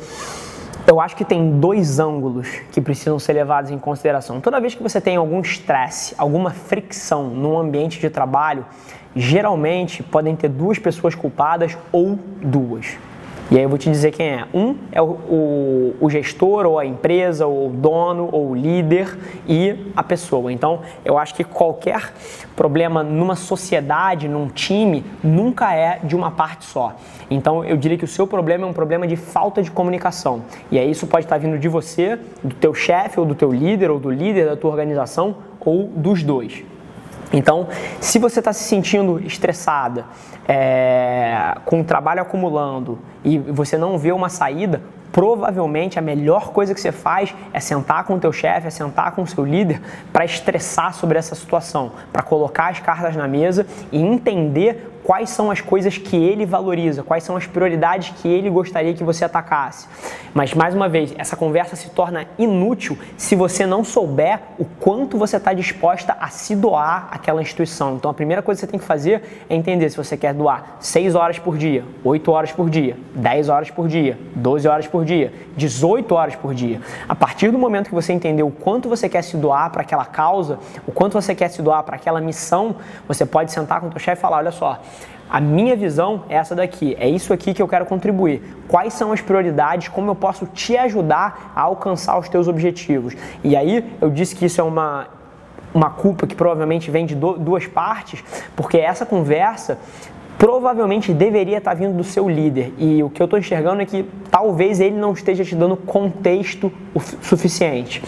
eu 0.91 1.01
acho 1.01 1.15
que 1.15 1.25
tem 1.25 1.61
dois 1.61 2.01
ângulos 2.01 2.49
que 2.73 2.81
precisam 2.81 3.17
ser 3.17 3.35
levados 3.35 3.71
em 3.71 3.79
consideração. 3.79 4.41
Toda 4.41 4.61
vez 4.61 4.75
que 4.75 4.83
você 4.83 5.01
tem 5.01 5.15
algum 5.15 5.41
estresse, 5.41 6.17
alguma 6.19 6.51
fricção 6.51 7.29
no 7.29 7.57
ambiente 7.57 8.01
de 8.01 8.11
trabalho, 8.11 8.67
geralmente 9.15 10.03
podem 10.03 10.35
ter 10.35 10.49
duas 10.49 10.81
pessoas 10.81 11.15
culpadas 11.15 11.79
ou 11.93 12.19
duas. 12.43 12.99
E 13.50 13.57
aí 13.57 13.64
eu 13.64 13.69
vou 13.69 13.78
te 13.78 13.90
dizer 13.90 14.12
quem 14.12 14.28
é. 14.28 14.47
Um 14.54 14.76
é 14.92 15.02
o, 15.02 15.07
o, 15.07 15.97
o, 16.00 16.09
gestor, 16.09 16.66
ou 16.66 16.78
a 16.78 16.87
empresa, 16.87 17.49
ou 17.49 17.66
o 17.66 17.71
dono, 17.71 18.28
ou 18.30 18.50
o 18.50 18.54
líder 18.54 19.19
e 19.49 19.76
a 19.97 20.04
pessoa. 20.04 20.52
Então, 20.52 20.83
eu 21.04 21.19
acho 21.19 21.35
que 21.35 21.42
qualquer 21.42 22.12
problema 22.54 23.02
numa 23.02 23.35
sociedade, 23.35 24.28
num 24.28 24.47
time, 24.47 25.04
nunca 25.21 25.75
é 25.75 25.99
de 26.04 26.14
uma 26.14 26.30
parte 26.30 26.64
só. 26.64 26.95
Então, 27.28 27.64
eu 27.64 27.76
diria 27.76 27.99
que 27.99 28.04
o 28.04 28.09
seu 28.09 28.25
problema 28.25 28.64
é 28.64 28.71
um 28.71 28.73
problema 28.73 29.04
de 29.04 29.16
falta 29.16 29.61
de 29.61 29.71
comunicação. 29.71 30.42
E 30.71 30.78
aí 30.78 30.88
isso 30.88 31.09
pode 31.09 31.26
estar 31.26 31.38
vindo 31.38 31.59
de 31.59 31.66
você, 31.66 32.21
do 32.45 32.54
teu 32.54 32.73
chefe, 32.73 33.19
ou 33.19 33.26
do 33.26 33.35
teu 33.35 33.50
líder, 33.50 33.90
ou 33.90 33.99
do 33.99 34.11
líder 34.11 34.47
da 34.47 34.57
tua 34.57 34.71
organização, 34.71 35.35
ou 35.59 35.88
dos 35.88 36.23
dois. 36.23 36.62
Então, 37.33 37.69
se 38.01 38.19
você 38.19 38.41
está 38.41 38.53
se 38.53 38.65
sentindo 38.65 39.21
estressada, 39.21 40.05
é, 40.49 41.55
com 41.65 41.81
o 41.81 41.85
trabalho 41.85 42.21
acumulando 42.21 42.99
e 43.25 43.39
você 43.39 43.79
não 43.79 43.97
vê 43.97 44.11
uma 44.11 44.29
saída, 44.29 44.83
provavelmente 45.13 45.99
a 45.99 46.03
melhor 46.03 46.51
coisa 46.51 46.75
que 46.75 46.81
você 46.81 46.93
faz 46.93 47.35
é 47.53 47.61
sentar 47.61 48.05
com 48.05 48.15
o 48.15 48.19
teu 48.19 48.33
chefe, 48.33 48.67
é 48.67 48.71
sentar 48.71 49.13
com 49.13 49.23
o 49.23 49.27
seu 49.27 49.45
líder 49.45 49.81
para 50.13 50.25
estressar 50.25 50.95
sobre 50.95 51.19
essa 51.19 51.35
situação, 51.35 51.93
para 52.13 52.23
colocar 52.23 52.69
as 52.69 52.81
cartas 52.81 53.15
na 53.15 53.29
mesa 53.29 53.67
e 53.93 54.01
entender 54.01 55.00
quais 55.04 55.30
são 55.30 55.50
as 55.50 55.61
coisas 55.61 55.99
que 55.99 56.16
ele 56.16 56.45
valoriza, 56.45 57.02
quais 57.02 57.25
são 57.25 57.37
as 57.37 57.47
prioridades 57.47 58.12
que 58.21 58.28
ele 58.28 58.50
gostaria 58.50 58.95
que 58.95 59.04
você 59.04 59.25
atacasse. 59.25 59.87
Mas, 60.33 60.54
mais 60.54 60.75
uma 60.75 60.88
vez, 60.88 61.14
essa 61.19 61.37
conversa 61.37 61.75
se 61.75 61.90
torna 61.90 62.26
inútil 62.38 62.99
se 63.16 63.35
você 63.35 63.66
não 63.66 63.83
souber 63.83 64.40
o 64.59 64.64
quanto 64.64 65.19
você 65.19 65.37
está 65.37 65.52
disposta 65.52 66.16
a 66.21 66.28
se 66.28 66.54
doar 66.54 67.09
àquela 67.11 67.42
instituição. 67.42 67.97
Então, 67.97 68.11
a 68.11 68.14
primeira 68.14 68.42
coisa 68.42 68.61
que 68.61 68.66
você 68.66 68.71
tem 68.71 68.80
que 68.80 68.87
fazer 68.87 69.45
é 69.49 69.54
entender 69.54 69.90
se 69.90 69.97
você 69.97 70.16
quer 70.16 70.33
doar 70.35 70.76
6 70.80 71.14
horas 71.14 71.38
por 71.38 71.57
dia, 71.57 71.85
8 72.04 72.30
horas 72.30 72.52
por 72.52 72.71
dia, 72.71 72.97
10 73.14 73.49
horas 73.49 73.71
por 73.71 73.88
dia, 73.88 74.19
12 74.35 74.69
horas 74.69 74.87
por 74.87 75.04
dia, 75.04 75.33
18 75.57 76.14
horas 76.14 76.37
por 76.37 76.54
dia. 76.54 76.80
A 77.09 77.14
partir 77.14 77.50
do 77.50 77.59
momento 77.59 77.88
que 77.88 77.95
você 77.95 78.12
entender 78.12 78.42
o 78.42 78.50
quanto 78.50 78.88
você 78.88 79.09
quer 79.09 79.23
se 79.23 79.37
doar 79.37 79.71
para 79.71 79.83
aquela 79.83 80.04
causa, 80.04 80.59
o 80.87 80.92
quanto 80.92 81.14
você 81.14 81.35
quer 81.35 81.49
se 81.49 81.61
doar 81.62 81.83
para 81.83 81.97
aquela 81.97 82.21
missão, 82.21 82.76
você 83.09 83.26
pode 83.26 83.50
sentar 83.50 83.80
com 83.80 83.88
o 83.88 83.90
teu 83.90 83.99
chefe 83.99 84.21
e 84.21 84.23
falar, 84.23 84.38
olha 84.38 84.52
só, 84.52 84.80
a 85.31 85.41
minha 85.41 85.77
visão 85.77 86.25
é 86.29 86.35
essa 86.35 86.55
daqui, 86.55 86.97
é 86.99 87.09
isso 87.09 87.33
aqui 87.33 87.55
que 87.55 87.63
eu 87.63 87.69
quero 87.69 87.87
contribuir. 87.87 88.43
Quais 88.67 88.93
são 88.95 89.13
as 89.13 89.21
prioridades, 89.21 89.89
como 89.89 90.11
eu 90.11 90.15
posso 90.15 90.47
te 90.47 90.77
ajudar 90.77 91.53
a 91.55 91.61
alcançar 91.61 92.19
os 92.19 92.29
teus 92.29 92.49
objetivos. 92.49 93.17
E 93.45 93.57
aí 93.57 93.97
eu 94.01 94.11
disse 94.11 94.35
que 94.35 94.47
isso 94.47 94.61
é 94.61 94.65
uma 94.65 95.07
uma 95.73 95.89
culpa 95.89 96.27
que 96.27 96.35
provavelmente 96.35 96.91
vem 96.91 97.07
de 97.07 97.15
duas 97.15 97.67
partes, 97.67 98.25
porque 98.57 98.77
essa 98.77 99.07
conversa 99.07 99.79
provavelmente 100.37 101.13
deveria 101.13 101.59
estar 101.59 101.75
vindo 101.75 101.97
do 101.97 102.03
seu 102.03 102.29
líder. 102.29 102.73
E 102.79 103.03
o 103.03 103.11
que 103.11 103.21
eu 103.21 103.27
estou 103.27 103.39
enxergando 103.39 103.83
é 103.83 103.85
que 103.87 104.07
talvez 104.31 104.81
ele 104.81 104.97
não 104.97 105.13
esteja 105.13 105.45
te 105.45 105.55
dando 105.55 105.77
contexto 105.77 106.73
o 106.95 107.01
suficiente. 107.01 108.03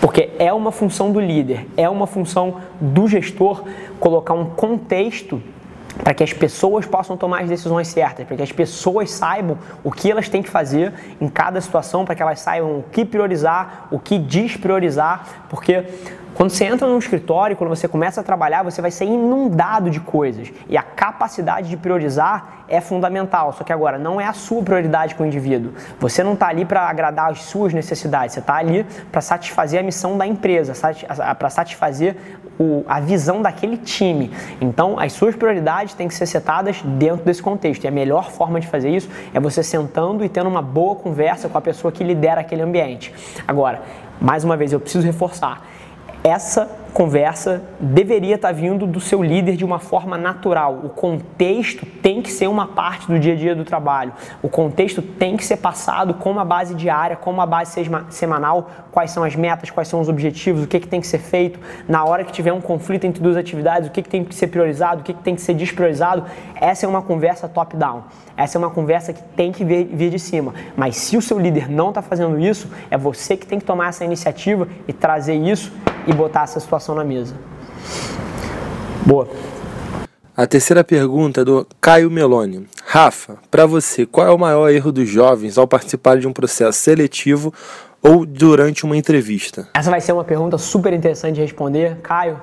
Porque 0.00 0.30
é 0.38 0.52
uma 0.52 0.72
função 0.72 1.12
do 1.12 1.20
líder, 1.20 1.66
é 1.76 1.88
uma 1.88 2.06
função 2.06 2.56
do 2.80 3.06
gestor 3.06 3.62
colocar 4.00 4.34
um 4.34 4.46
contexto 4.46 5.40
para 6.02 6.14
que 6.14 6.22
as 6.22 6.32
pessoas 6.32 6.86
possam 6.86 7.16
tomar 7.16 7.42
as 7.42 7.48
decisões 7.48 7.88
certas, 7.88 8.26
para 8.26 8.36
que 8.36 8.42
as 8.42 8.52
pessoas 8.52 9.10
saibam 9.10 9.58
o 9.82 9.90
que 9.90 10.10
elas 10.10 10.28
têm 10.28 10.42
que 10.42 10.50
fazer 10.50 10.92
em 11.20 11.28
cada 11.28 11.60
situação, 11.60 12.04
para 12.04 12.14
que 12.14 12.22
elas 12.22 12.40
saibam 12.40 12.78
o 12.78 12.84
que 12.90 13.04
priorizar, 13.04 13.88
o 13.90 13.98
que 13.98 14.18
despriorizar, 14.18 15.46
porque 15.48 15.84
quando 16.36 16.50
você 16.50 16.66
entra 16.66 16.86
num 16.86 16.98
escritório, 16.98 17.56
quando 17.56 17.70
você 17.70 17.88
começa 17.88 18.20
a 18.20 18.24
trabalhar, 18.24 18.62
você 18.62 18.82
vai 18.82 18.90
ser 18.90 19.06
inundado 19.06 19.88
de 19.88 19.98
coisas. 19.98 20.52
E 20.68 20.76
a 20.76 20.82
capacidade 20.82 21.70
de 21.70 21.78
priorizar 21.78 22.66
é 22.68 22.78
fundamental. 22.78 23.54
Só 23.54 23.64
que 23.64 23.72
agora, 23.72 23.96
não 23.96 24.20
é 24.20 24.26
a 24.26 24.34
sua 24.34 24.62
prioridade 24.62 25.14
com 25.14 25.22
o 25.22 25.26
indivíduo. 25.26 25.72
Você 25.98 26.22
não 26.22 26.34
está 26.34 26.48
ali 26.48 26.66
para 26.66 26.82
agradar 26.82 27.30
as 27.30 27.44
suas 27.44 27.72
necessidades. 27.72 28.34
Você 28.34 28.40
está 28.40 28.56
ali 28.56 28.84
para 29.10 29.22
satisfazer 29.22 29.80
a 29.80 29.82
missão 29.82 30.18
da 30.18 30.26
empresa, 30.26 30.74
para 31.38 31.48
satisfazer 31.48 32.16
o, 32.58 32.84
a 32.86 33.00
visão 33.00 33.40
daquele 33.40 33.78
time. 33.78 34.30
Então, 34.60 35.00
as 35.00 35.14
suas 35.14 35.34
prioridades 35.34 35.85
têm 35.94 36.08
que 36.08 36.14
ser 36.14 36.26
setadas 36.26 36.82
dentro 36.82 37.24
desse 37.24 37.42
contexto. 37.42 37.84
E 37.84 37.88
a 37.88 37.90
melhor 37.90 38.30
forma 38.30 38.60
de 38.60 38.66
fazer 38.66 38.90
isso 38.90 39.08
é 39.32 39.40
você 39.40 39.62
sentando 39.62 40.24
e 40.24 40.28
tendo 40.28 40.48
uma 40.48 40.62
boa 40.62 40.94
conversa 40.94 41.48
com 41.48 41.56
a 41.58 41.60
pessoa 41.60 41.90
que 41.92 42.02
lidera 42.04 42.40
aquele 42.40 42.62
ambiente. 42.62 43.12
Agora, 43.46 43.82
mais 44.20 44.44
uma 44.44 44.56
vez, 44.56 44.72
eu 44.72 44.80
preciso 44.80 45.06
reforçar 45.06 45.62
essa 46.22 46.68
conversa 46.96 47.62
deveria 47.78 48.36
estar 48.36 48.52
vindo 48.52 48.86
do 48.86 49.00
seu 49.00 49.22
líder 49.22 49.54
de 49.54 49.66
uma 49.66 49.78
forma 49.78 50.16
natural. 50.16 50.80
O 50.82 50.88
contexto 50.88 51.84
tem 51.84 52.22
que 52.22 52.32
ser 52.32 52.46
uma 52.46 52.68
parte 52.68 53.06
do 53.06 53.18
dia 53.18 53.34
a 53.34 53.36
dia 53.36 53.54
do 53.54 53.64
trabalho. 53.64 54.14
O 54.42 54.48
contexto 54.48 55.02
tem 55.02 55.36
que 55.36 55.44
ser 55.44 55.58
passado 55.58 56.14
com 56.14 56.30
uma 56.30 56.42
base 56.42 56.74
diária, 56.74 57.14
com 57.14 57.30
uma 57.30 57.44
base 57.44 57.86
semanal, 58.08 58.70
quais 58.90 59.10
são 59.10 59.24
as 59.24 59.36
metas, 59.36 59.68
quais 59.68 59.88
são 59.88 60.00
os 60.00 60.08
objetivos, 60.08 60.64
o 60.64 60.66
que, 60.66 60.80
que 60.80 60.88
tem 60.88 60.98
que 60.98 61.06
ser 61.06 61.18
feito. 61.18 61.60
Na 61.86 62.02
hora 62.02 62.24
que 62.24 62.32
tiver 62.32 62.54
um 62.54 62.62
conflito 62.62 63.04
entre 63.04 63.22
duas 63.22 63.36
atividades, 63.36 63.90
o 63.90 63.92
que, 63.92 64.00
que 64.00 64.08
tem 64.08 64.24
que 64.24 64.34
ser 64.34 64.46
priorizado, 64.46 65.02
o 65.02 65.04
que, 65.04 65.12
que 65.12 65.22
tem 65.22 65.34
que 65.34 65.42
ser 65.42 65.52
despriorizado. 65.52 66.24
Essa 66.58 66.86
é 66.86 66.88
uma 66.88 67.02
conversa 67.02 67.46
top-down. 67.46 68.04
Essa 68.38 68.56
é 68.56 68.58
uma 68.58 68.70
conversa 68.70 69.12
que 69.12 69.22
tem 69.22 69.52
que 69.52 69.66
vir, 69.66 69.84
vir 69.84 70.08
de 70.08 70.18
cima. 70.18 70.54
Mas 70.74 70.96
se 70.96 71.14
o 71.18 71.20
seu 71.20 71.38
líder 71.38 71.70
não 71.70 71.90
está 71.90 72.00
fazendo 72.00 72.40
isso, 72.40 72.70
é 72.90 72.96
você 72.96 73.36
que 73.36 73.46
tem 73.46 73.58
que 73.58 73.66
tomar 73.66 73.90
essa 73.90 74.02
iniciativa 74.02 74.66
e 74.88 74.94
trazer 74.94 75.34
isso 75.34 75.70
e 76.06 76.12
botar 76.12 76.44
essa 76.44 76.60
situação 76.60 76.85
na 76.94 77.04
mesa. 77.04 77.34
Boa. 79.04 79.28
A 80.36 80.46
terceira 80.46 80.84
pergunta 80.84 81.40
é 81.40 81.44
do 81.44 81.66
Caio 81.80 82.10
Meloni. 82.10 82.68
Rafa, 82.84 83.38
para 83.50 83.64
você, 83.64 84.04
qual 84.04 84.26
é 84.26 84.30
o 84.30 84.38
maior 84.38 84.68
erro 84.68 84.92
dos 84.92 85.08
jovens 85.08 85.56
ao 85.56 85.66
participar 85.66 86.18
de 86.18 86.28
um 86.28 86.32
processo 86.32 86.78
seletivo 86.78 87.52
ou 88.02 88.26
durante 88.26 88.84
uma 88.84 88.96
entrevista? 88.96 89.68
Essa 89.74 89.90
vai 89.90 90.00
ser 90.00 90.12
uma 90.12 90.24
pergunta 90.24 90.58
super 90.58 90.92
interessante 90.92 91.36
de 91.36 91.40
responder. 91.40 91.96
Caio, 92.02 92.40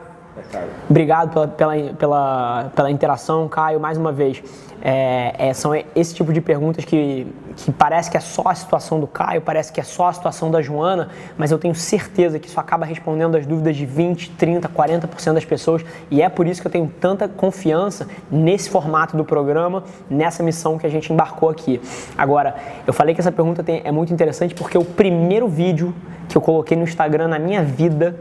obrigado 0.89 1.31
pela, 1.31 1.47
pela, 1.47 1.93
pela, 1.93 2.71
pela 2.75 2.91
interação, 2.91 3.47
Caio, 3.47 3.79
mais 3.79 3.97
uma 3.97 4.11
vez. 4.11 4.43
É, 4.85 5.33
é, 5.37 5.53
são 5.53 5.71
esse 5.95 6.13
tipo 6.13 6.33
de 6.33 6.41
perguntas 6.41 6.83
que, 6.83 7.25
que 7.55 7.71
parece 7.71 8.11
que 8.11 8.17
é 8.17 8.19
só 8.19 8.43
a 8.47 8.53
situação 8.53 8.99
do 8.99 9.07
Caio, 9.07 9.39
parece 9.39 9.71
que 9.71 9.79
é 9.79 9.83
só 9.83 10.07
a 10.07 10.13
situação 10.13 10.51
da 10.51 10.61
Joana, 10.61 11.07
mas 11.37 11.51
eu 11.51 11.57
tenho 11.57 11.73
certeza 11.73 12.37
que 12.37 12.49
isso 12.49 12.59
acaba 12.59 12.85
respondendo 12.85 13.35
as 13.35 13.45
dúvidas 13.45 13.77
de 13.77 13.85
20, 13.85 14.31
30, 14.31 14.67
40% 14.67 15.33
das 15.35 15.45
pessoas 15.45 15.85
e 16.11 16.21
é 16.21 16.27
por 16.27 16.45
isso 16.47 16.59
que 16.59 16.67
eu 16.67 16.71
tenho 16.71 16.91
tanta 16.99 17.29
confiança 17.29 18.09
nesse 18.29 18.69
formato 18.69 19.15
do 19.15 19.23
programa, 19.23 19.85
nessa 20.09 20.43
missão 20.43 20.77
que 20.77 20.85
a 20.85 20.89
gente 20.89 21.13
embarcou 21.13 21.47
aqui. 21.47 21.79
Agora, 22.17 22.53
eu 22.85 22.91
falei 22.91 23.15
que 23.15 23.21
essa 23.21 23.31
pergunta 23.31 23.63
tem, 23.63 23.81
é 23.85 23.91
muito 23.91 24.13
interessante 24.13 24.53
porque 24.53 24.77
o 24.77 24.83
primeiro 24.83 25.47
vídeo 25.47 25.95
que 26.27 26.35
eu 26.35 26.41
coloquei 26.41 26.75
no 26.75 26.83
Instagram 26.83 27.29
na 27.29 27.39
minha 27.39 27.63
vida 27.63 28.19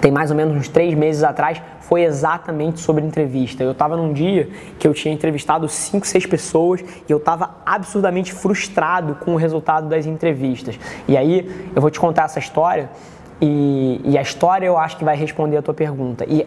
tem 0.00 0.10
mais 0.10 0.30
ou 0.30 0.36
menos 0.36 0.56
uns 0.56 0.68
três 0.68 0.94
meses 0.94 1.22
atrás, 1.22 1.60
foi 1.80 2.02
exatamente 2.02 2.80
sobre 2.80 3.04
entrevista. 3.04 3.62
Eu 3.62 3.72
estava 3.72 3.96
num 3.96 4.12
dia 4.12 4.48
que 4.78 4.86
eu 4.88 4.94
tinha 4.94 5.12
entrevistado 5.12 5.68
cinco, 5.68 6.06
seis 6.06 6.26
pessoas 6.26 6.80
e 6.80 7.12
eu 7.12 7.18
estava 7.18 7.56
absurdamente 7.64 8.32
frustrado 8.32 9.16
com 9.16 9.34
o 9.34 9.36
resultado 9.36 9.88
das 9.88 10.06
entrevistas. 10.06 10.78
E 11.06 11.16
aí 11.16 11.70
eu 11.74 11.80
vou 11.80 11.90
te 11.90 12.00
contar 12.00 12.24
essa 12.24 12.38
história 12.38 12.90
e, 13.40 14.00
e 14.04 14.18
a 14.18 14.22
história 14.22 14.66
eu 14.66 14.78
acho 14.78 14.96
que 14.96 15.04
vai 15.04 15.16
responder 15.16 15.56
a 15.56 15.62
tua 15.62 15.74
pergunta. 15.74 16.24
E 16.26 16.46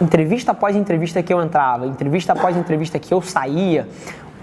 entrevista 0.00 0.52
após 0.52 0.76
entrevista 0.76 1.22
que 1.22 1.32
eu 1.32 1.42
entrava, 1.42 1.86
entrevista 1.86 2.32
após 2.32 2.56
entrevista 2.56 2.98
que 2.98 3.12
eu 3.12 3.22
saía, 3.22 3.88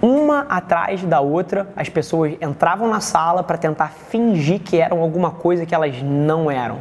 uma 0.01 0.47
atrás 0.49 1.03
da 1.03 1.21
outra, 1.21 1.67
as 1.75 1.87
pessoas 1.87 2.33
entravam 2.41 2.89
na 2.89 2.99
sala 2.99 3.43
para 3.43 3.57
tentar 3.57 3.89
fingir 3.91 4.59
que 4.59 4.77
eram 4.77 4.99
alguma 4.99 5.29
coisa 5.29 5.65
que 5.65 5.75
elas 5.75 6.01
não 6.01 6.49
eram. 6.49 6.79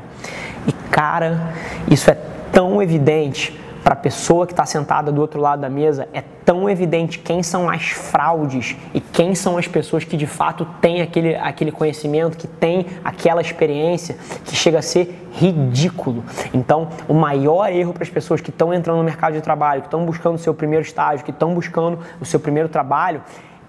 E 0.66 0.72
cara, 0.90 1.54
isso 1.88 2.10
é 2.10 2.16
tão 2.52 2.82
evidente 2.82 3.58
para 3.82 3.94
a 3.94 3.96
pessoa 3.96 4.46
que 4.46 4.52
está 4.52 4.66
sentada 4.66 5.10
do 5.10 5.20
outro 5.20 5.40
lado 5.40 5.60
da 5.60 5.68
mesa, 5.68 6.08
é 6.12 6.22
tão 6.44 6.68
evidente 6.68 7.18
quem 7.18 7.42
são 7.42 7.68
as 7.68 7.90
fraudes 7.90 8.76
e 8.92 9.00
quem 9.00 9.34
são 9.34 9.56
as 9.56 9.66
pessoas 9.66 10.04
que 10.04 10.16
de 10.16 10.26
fato 10.26 10.66
têm 10.80 11.00
aquele, 11.00 11.34
aquele 11.34 11.72
conhecimento, 11.72 12.36
que 12.36 12.46
têm 12.46 12.86
aquela 13.04 13.40
experiência, 13.40 14.16
que 14.44 14.54
chega 14.54 14.78
a 14.78 14.82
ser 14.82 15.28
ridículo. 15.32 16.22
Então, 16.52 16.88
o 17.08 17.14
maior 17.14 17.72
erro 17.72 17.92
para 17.92 18.02
as 18.02 18.10
pessoas 18.10 18.40
que 18.40 18.50
estão 18.50 18.74
entrando 18.74 18.98
no 18.98 19.04
mercado 19.04 19.32
de 19.32 19.40
trabalho, 19.40 19.80
que 19.82 19.86
estão 19.86 20.04
buscando 20.04 20.34
o 20.34 20.38
seu 20.38 20.52
primeiro 20.52 20.84
estágio, 20.84 21.24
que 21.24 21.30
estão 21.30 21.54
buscando 21.54 21.98
o 22.20 22.24
seu 22.24 22.38
primeiro 22.38 22.68
trabalho, 22.68 23.22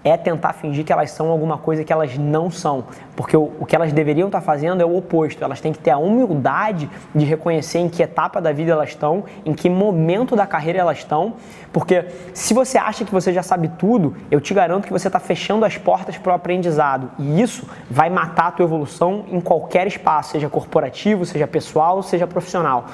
é 0.04 0.16
tentar 0.16 0.52
fingir 0.52 0.84
que 0.84 0.92
elas 0.92 1.10
são 1.10 1.30
alguma 1.30 1.58
coisa 1.58 1.84
que 1.84 1.92
elas 1.92 2.16
não 2.18 2.50
são. 2.50 2.84
Porque 3.14 3.36
o, 3.36 3.52
o 3.60 3.66
que 3.66 3.76
elas 3.76 3.92
deveriam 3.92 4.26
estar 4.28 4.40
fazendo 4.40 4.80
é 4.80 4.84
o 4.84 4.96
oposto. 4.96 5.42
Elas 5.44 5.60
têm 5.60 5.72
que 5.72 5.78
ter 5.78 5.90
a 5.90 5.98
humildade 5.98 6.90
de 7.14 7.24
reconhecer 7.24 7.78
em 7.78 7.88
que 7.88 8.02
etapa 8.02 8.40
da 8.40 8.52
vida 8.52 8.72
elas 8.72 8.90
estão, 8.90 9.24
em 9.44 9.52
que 9.52 9.70
momento 9.70 10.34
da 10.34 10.46
carreira 10.46 10.80
elas 10.80 10.98
estão. 10.98 11.34
Porque 11.72 12.06
se 12.34 12.52
você 12.52 12.78
acha 12.78 13.04
que 13.04 13.12
você 13.12 13.32
já 13.32 13.42
sabe 13.42 13.68
tudo, 13.78 14.16
eu 14.30 14.40
te 14.40 14.52
garanto 14.52 14.86
que 14.86 14.92
você 14.92 15.08
está 15.08 15.20
fechando 15.20 15.64
as 15.64 15.78
portas 15.78 16.18
para 16.18 16.32
o 16.32 16.34
aprendizado. 16.34 17.10
E 17.18 17.40
isso 17.40 17.66
vai 17.90 18.10
matar 18.10 18.48
a 18.48 18.50
tua 18.52 18.64
evolução 18.64 19.24
em 19.28 19.40
qualquer 19.40 19.86
espaço, 19.86 20.32
seja 20.32 20.48
corporativo, 20.48 21.24
seja 21.24 21.46
pessoal, 21.46 22.02
seja 22.02 22.26
profissional. 22.26 22.86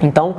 Então, 0.00 0.36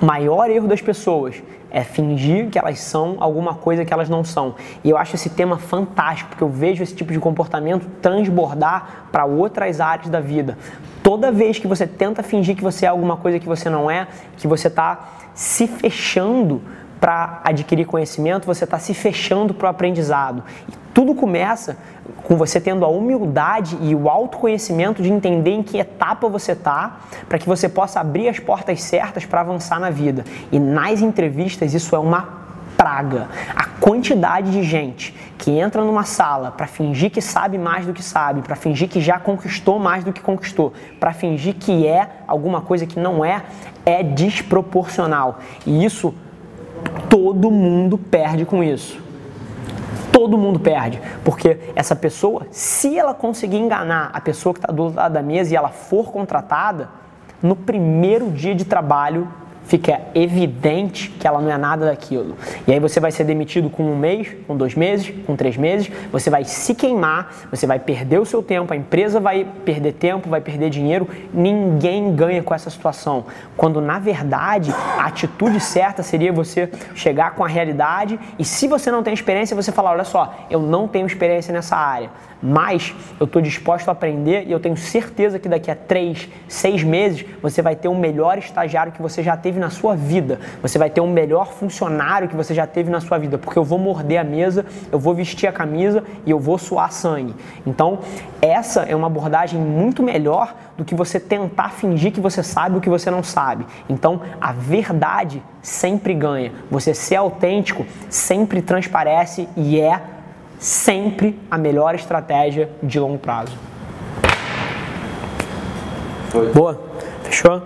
o 0.00 0.04
maior 0.04 0.50
erro 0.50 0.68
das 0.68 0.80
pessoas 0.80 1.42
é 1.70 1.82
fingir 1.82 2.50
que 2.50 2.58
elas 2.58 2.78
são 2.80 3.16
alguma 3.18 3.54
coisa 3.54 3.82
que 3.82 3.92
elas 3.92 4.08
não 4.08 4.22
são. 4.22 4.54
E 4.84 4.90
eu 4.90 4.98
acho 4.98 5.14
esse 5.14 5.30
tema 5.30 5.56
fantástico, 5.56 6.28
porque 6.28 6.44
eu 6.44 6.48
vejo 6.48 6.82
esse 6.82 6.94
tipo 6.94 7.12
de 7.12 7.18
comportamento 7.18 7.86
transbordar 8.02 9.06
para 9.10 9.24
outras 9.24 9.80
áreas 9.80 10.10
da 10.10 10.20
vida. 10.20 10.58
Toda 11.02 11.32
vez 11.32 11.58
que 11.58 11.66
você 11.66 11.86
tenta 11.86 12.22
fingir 12.22 12.54
que 12.54 12.62
você 12.62 12.84
é 12.84 12.88
alguma 12.90 13.16
coisa 13.16 13.38
que 13.38 13.46
você 13.46 13.70
não 13.70 13.90
é, 13.90 14.06
que 14.36 14.46
você 14.46 14.68
está 14.68 15.08
se 15.34 15.66
fechando 15.66 16.60
para 17.02 17.40
adquirir 17.42 17.84
conhecimento, 17.84 18.46
você 18.46 18.62
está 18.62 18.78
se 18.78 18.94
fechando 18.94 19.52
para 19.52 19.66
o 19.66 19.68
aprendizado. 19.68 20.44
E 20.68 20.72
tudo 20.94 21.16
começa 21.16 21.76
com 22.22 22.36
você 22.36 22.60
tendo 22.60 22.84
a 22.84 22.88
humildade 22.88 23.76
e 23.80 23.92
o 23.92 24.08
autoconhecimento 24.08 25.02
de 25.02 25.10
entender 25.10 25.50
em 25.50 25.64
que 25.64 25.78
etapa 25.78 26.28
você 26.28 26.52
está, 26.52 27.00
para 27.28 27.40
que 27.40 27.48
você 27.48 27.68
possa 27.68 27.98
abrir 27.98 28.28
as 28.28 28.38
portas 28.38 28.80
certas 28.84 29.26
para 29.26 29.40
avançar 29.40 29.80
na 29.80 29.90
vida. 29.90 30.22
E 30.52 30.60
nas 30.60 31.02
entrevistas 31.02 31.74
isso 31.74 31.96
é 31.96 31.98
uma 31.98 32.40
praga. 32.76 33.26
A 33.56 33.64
quantidade 33.80 34.52
de 34.52 34.62
gente 34.62 35.12
que 35.36 35.50
entra 35.50 35.82
numa 35.82 36.04
sala 36.04 36.52
para 36.52 36.68
fingir 36.68 37.10
que 37.10 37.20
sabe 37.20 37.58
mais 37.58 37.84
do 37.84 37.92
que 37.92 38.02
sabe, 38.02 38.42
para 38.42 38.54
fingir 38.54 38.88
que 38.88 39.00
já 39.00 39.18
conquistou 39.18 39.80
mais 39.80 40.04
do 40.04 40.12
que 40.12 40.20
conquistou, 40.20 40.72
para 41.00 41.12
fingir 41.12 41.54
que 41.54 41.84
é 41.84 42.08
alguma 42.28 42.60
coisa 42.60 42.86
que 42.86 43.00
não 43.00 43.24
é, 43.24 43.42
é 43.84 44.04
desproporcional. 44.04 45.40
E 45.66 45.84
isso 45.84 46.14
todo 47.12 47.50
mundo 47.50 47.98
perde 47.98 48.46
com 48.46 48.64
isso. 48.64 48.98
Todo 50.10 50.38
mundo 50.38 50.58
perde, 50.58 50.98
porque 51.22 51.58
essa 51.76 51.94
pessoa, 51.94 52.46
se 52.50 52.98
ela 52.98 53.12
conseguir 53.12 53.58
enganar 53.58 54.10
a 54.14 54.20
pessoa 54.20 54.54
que 54.54 54.60
está 54.60 54.72
do 54.72 54.84
outro 54.84 54.98
lado 54.98 55.12
da 55.12 55.22
mesa 55.22 55.52
e 55.52 55.56
ela 55.56 55.68
for 55.68 56.10
contratada, 56.10 56.88
no 57.42 57.54
primeiro 57.54 58.30
dia 58.30 58.54
de 58.54 58.64
trabalho 58.64 59.28
fica 59.64 60.00
evidente 60.14 61.10
que 61.10 61.26
ela 61.26 61.40
não 61.40 61.50
é 61.50 61.56
nada 61.56 61.86
daquilo. 61.86 62.36
E 62.66 62.72
aí 62.72 62.80
você 62.80 63.00
vai 63.00 63.10
ser 63.10 63.24
demitido 63.24 63.70
com 63.70 63.84
um 63.84 63.96
mês, 63.96 64.28
com 64.46 64.56
dois 64.56 64.74
meses, 64.74 65.12
com 65.26 65.36
três 65.36 65.56
meses, 65.56 65.90
você 66.10 66.28
vai 66.30 66.44
se 66.44 66.74
queimar, 66.74 67.32
você 67.50 67.66
vai 67.66 67.78
perder 67.78 68.20
o 68.20 68.24
seu 68.24 68.42
tempo, 68.42 68.72
a 68.72 68.76
empresa 68.76 69.20
vai 69.20 69.46
perder 69.64 69.92
tempo, 69.92 70.28
vai 70.28 70.40
perder 70.40 70.70
dinheiro, 70.70 71.08
ninguém 71.32 72.14
ganha 72.14 72.42
com 72.42 72.54
essa 72.54 72.70
situação. 72.70 73.24
Quando 73.56 73.80
na 73.80 73.98
verdade 73.98 74.72
a 74.98 75.06
atitude 75.06 75.60
certa 75.60 76.02
seria 76.02 76.32
você 76.32 76.70
chegar 76.94 77.34
com 77.34 77.44
a 77.44 77.48
realidade 77.48 78.18
e 78.38 78.44
se 78.44 78.66
você 78.66 78.90
não 78.90 79.02
tem 79.02 79.14
experiência, 79.14 79.56
você 79.56 79.72
falar: 79.72 79.92
olha 79.92 80.04
só, 80.04 80.34
eu 80.50 80.60
não 80.60 80.88
tenho 80.88 81.06
experiência 81.06 81.52
nessa 81.52 81.76
área 81.76 82.10
mas 82.42 82.92
eu 83.20 83.24
estou 83.24 83.40
disposto 83.40 83.88
a 83.88 83.92
aprender 83.92 84.44
e 84.48 84.52
eu 84.52 84.58
tenho 84.58 84.76
certeza 84.76 85.38
que 85.38 85.48
daqui 85.48 85.70
a 85.70 85.76
três, 85.76 86.28
seis 86.48 86.82
meses 86.82 87.24
você 87.40 87.62
vai 87.62 87.76
ter 87.76 87.86
um 87.86 87.96
melhor 87.96 88.36
estagiário 88.36 88.92
que 88.92 89.00
você 89.00 89.22
já 89.22 89.36
teve 89.36 89.51
na 89.58 89.70
sua 89.70 89.94
vida, 89.94 90.40
você 90.60 90.78
vai 90.78 90.90
ter 90.90 91.00
um 91.00 91.10
melhor 91.10 91.52
funcionário 91.52 92.28
que 92.28 92.36
você 92.36 92.54
já 92.54 92.66
teve 92.66 92.90
na 92.90 93.00
sua 93.00 93.18
vida, 93.18 93.38
porque 93.38 93.58
eu 93.58 93.64
vou 93.64 93.78
morder 93.78 94.20
a 94.20 94.24
mesa, 94.24 94.64
eu 94.90 94.98
vou 94.98 95.14
vestir 95.14 95.46
a 95.46 95.52
camisa 95.52 96.02
e 96.24 96.30
eu 96.30 96.38
vou 96.38 96.58
suar 96.58 96.92
sangue. 96.92 97.34
Então, 97.66 98.00
essa 98.40 98.82
é 98.82 98.94
uma 98.94 99.06
abordagem 99.06 99.60
muito 99.60 100.02
melhor 100.02 100.54
do 100.76 100.84
que 100.84 100.94
você 100.94 101.20
tentar 101.20 101.70
fingir 101.70 102.12
que 102.12 102.20
você 102.20 102.42
sabe 102.42 102.78
o 102.78 102.80
que 102.80 102.88
você 102.88 103.10
não 103.10 103.22
sabe. 103.22 103.66
Então, 103.88 104.20
a 104.40 104.52
verdade 104.52 105.42
sempre 105.60 106.14
ganha. 106.14 106.52
Você 106.70 106.94
ser 106.94 107.16
autêntico 107.16 107.86
sempre 108.08 108.60
transparece 108.60 109.48
e 109.56 109.80
é 109.80 110.00
sempre 110.58 111.38
a 111.50 111.58
melhor 111.58 111.94
estratégia 111.94 112.70
de 112.82 112.98
longo 112.98 113.18
prazo. 113.18 113.56
Foi. 116.30 116.50
Boa? 116.52 116.80
Fechou? 117.24 117.62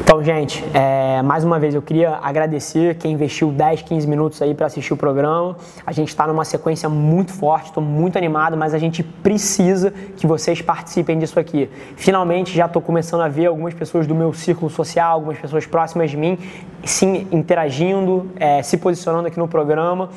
Então, 0.00 0.22
gente, 0.22 0.64
é, 0.74 1.22
mais 1.22 1.42
uma 1.42 1.58
vez 1.58 1.74
eu 1.74 1.80
queria 1.80 2.18
agradecer 2.22 2.96
quem 2.96 3.12
investiu 3.12 3.50
10, 3.50 3.82
15 3.82 4.06
minutos 4.06 4.40
aí 4.42 4.54
para 4.54 4.66
assistir 4.66 4.92
o 4.92 4.96
programa. 4.96 5.56
A 5.86 5.92
gente 5.92 6.08
está 6.08 6.26
numa 6.26 6.44
sequência 6.44 6.88
muito 6.88 7.32
forte, 7.32 7.66
estou 7.66 7.82
muito 7.82 8.16
animado, 8.16 8.56
mas 8.56 8.74
a 8.74 8.78
gente 8.78 9.02
precisa 9.02 9.90
que 10.16 10.26
vocês 10.26 10.60
participem 10.60 11.18
disso 11.18 11.40
aqui. 11.40 11.70
Finalmente 11.96 12.54
já 12.54 12.66
estou 12.66 12.82
começando 12.82 13.22
a 13.22 13.28
ver 13.28 13.46
algumas 13.46 13.74
pessoas 13.74 14.06
do 14.06 14.14
meu 14.14 14.32
círculo 14.32 14.70
social, 14.70 15.14
algumas 15.14 15.38
pessoas 15.38 15.66
próximas 15.66 16.10
de 16.10 16.16
mim, 16.16 16.38
sim, 16.84 17.26
interagindo, 17.32 18.30
é, 18.38 18.62
se 18.62 18.76
posicionando 18.76 19.28
aqui 19.28 19.38
no 19.38 19.48
programa. 19.48 20.10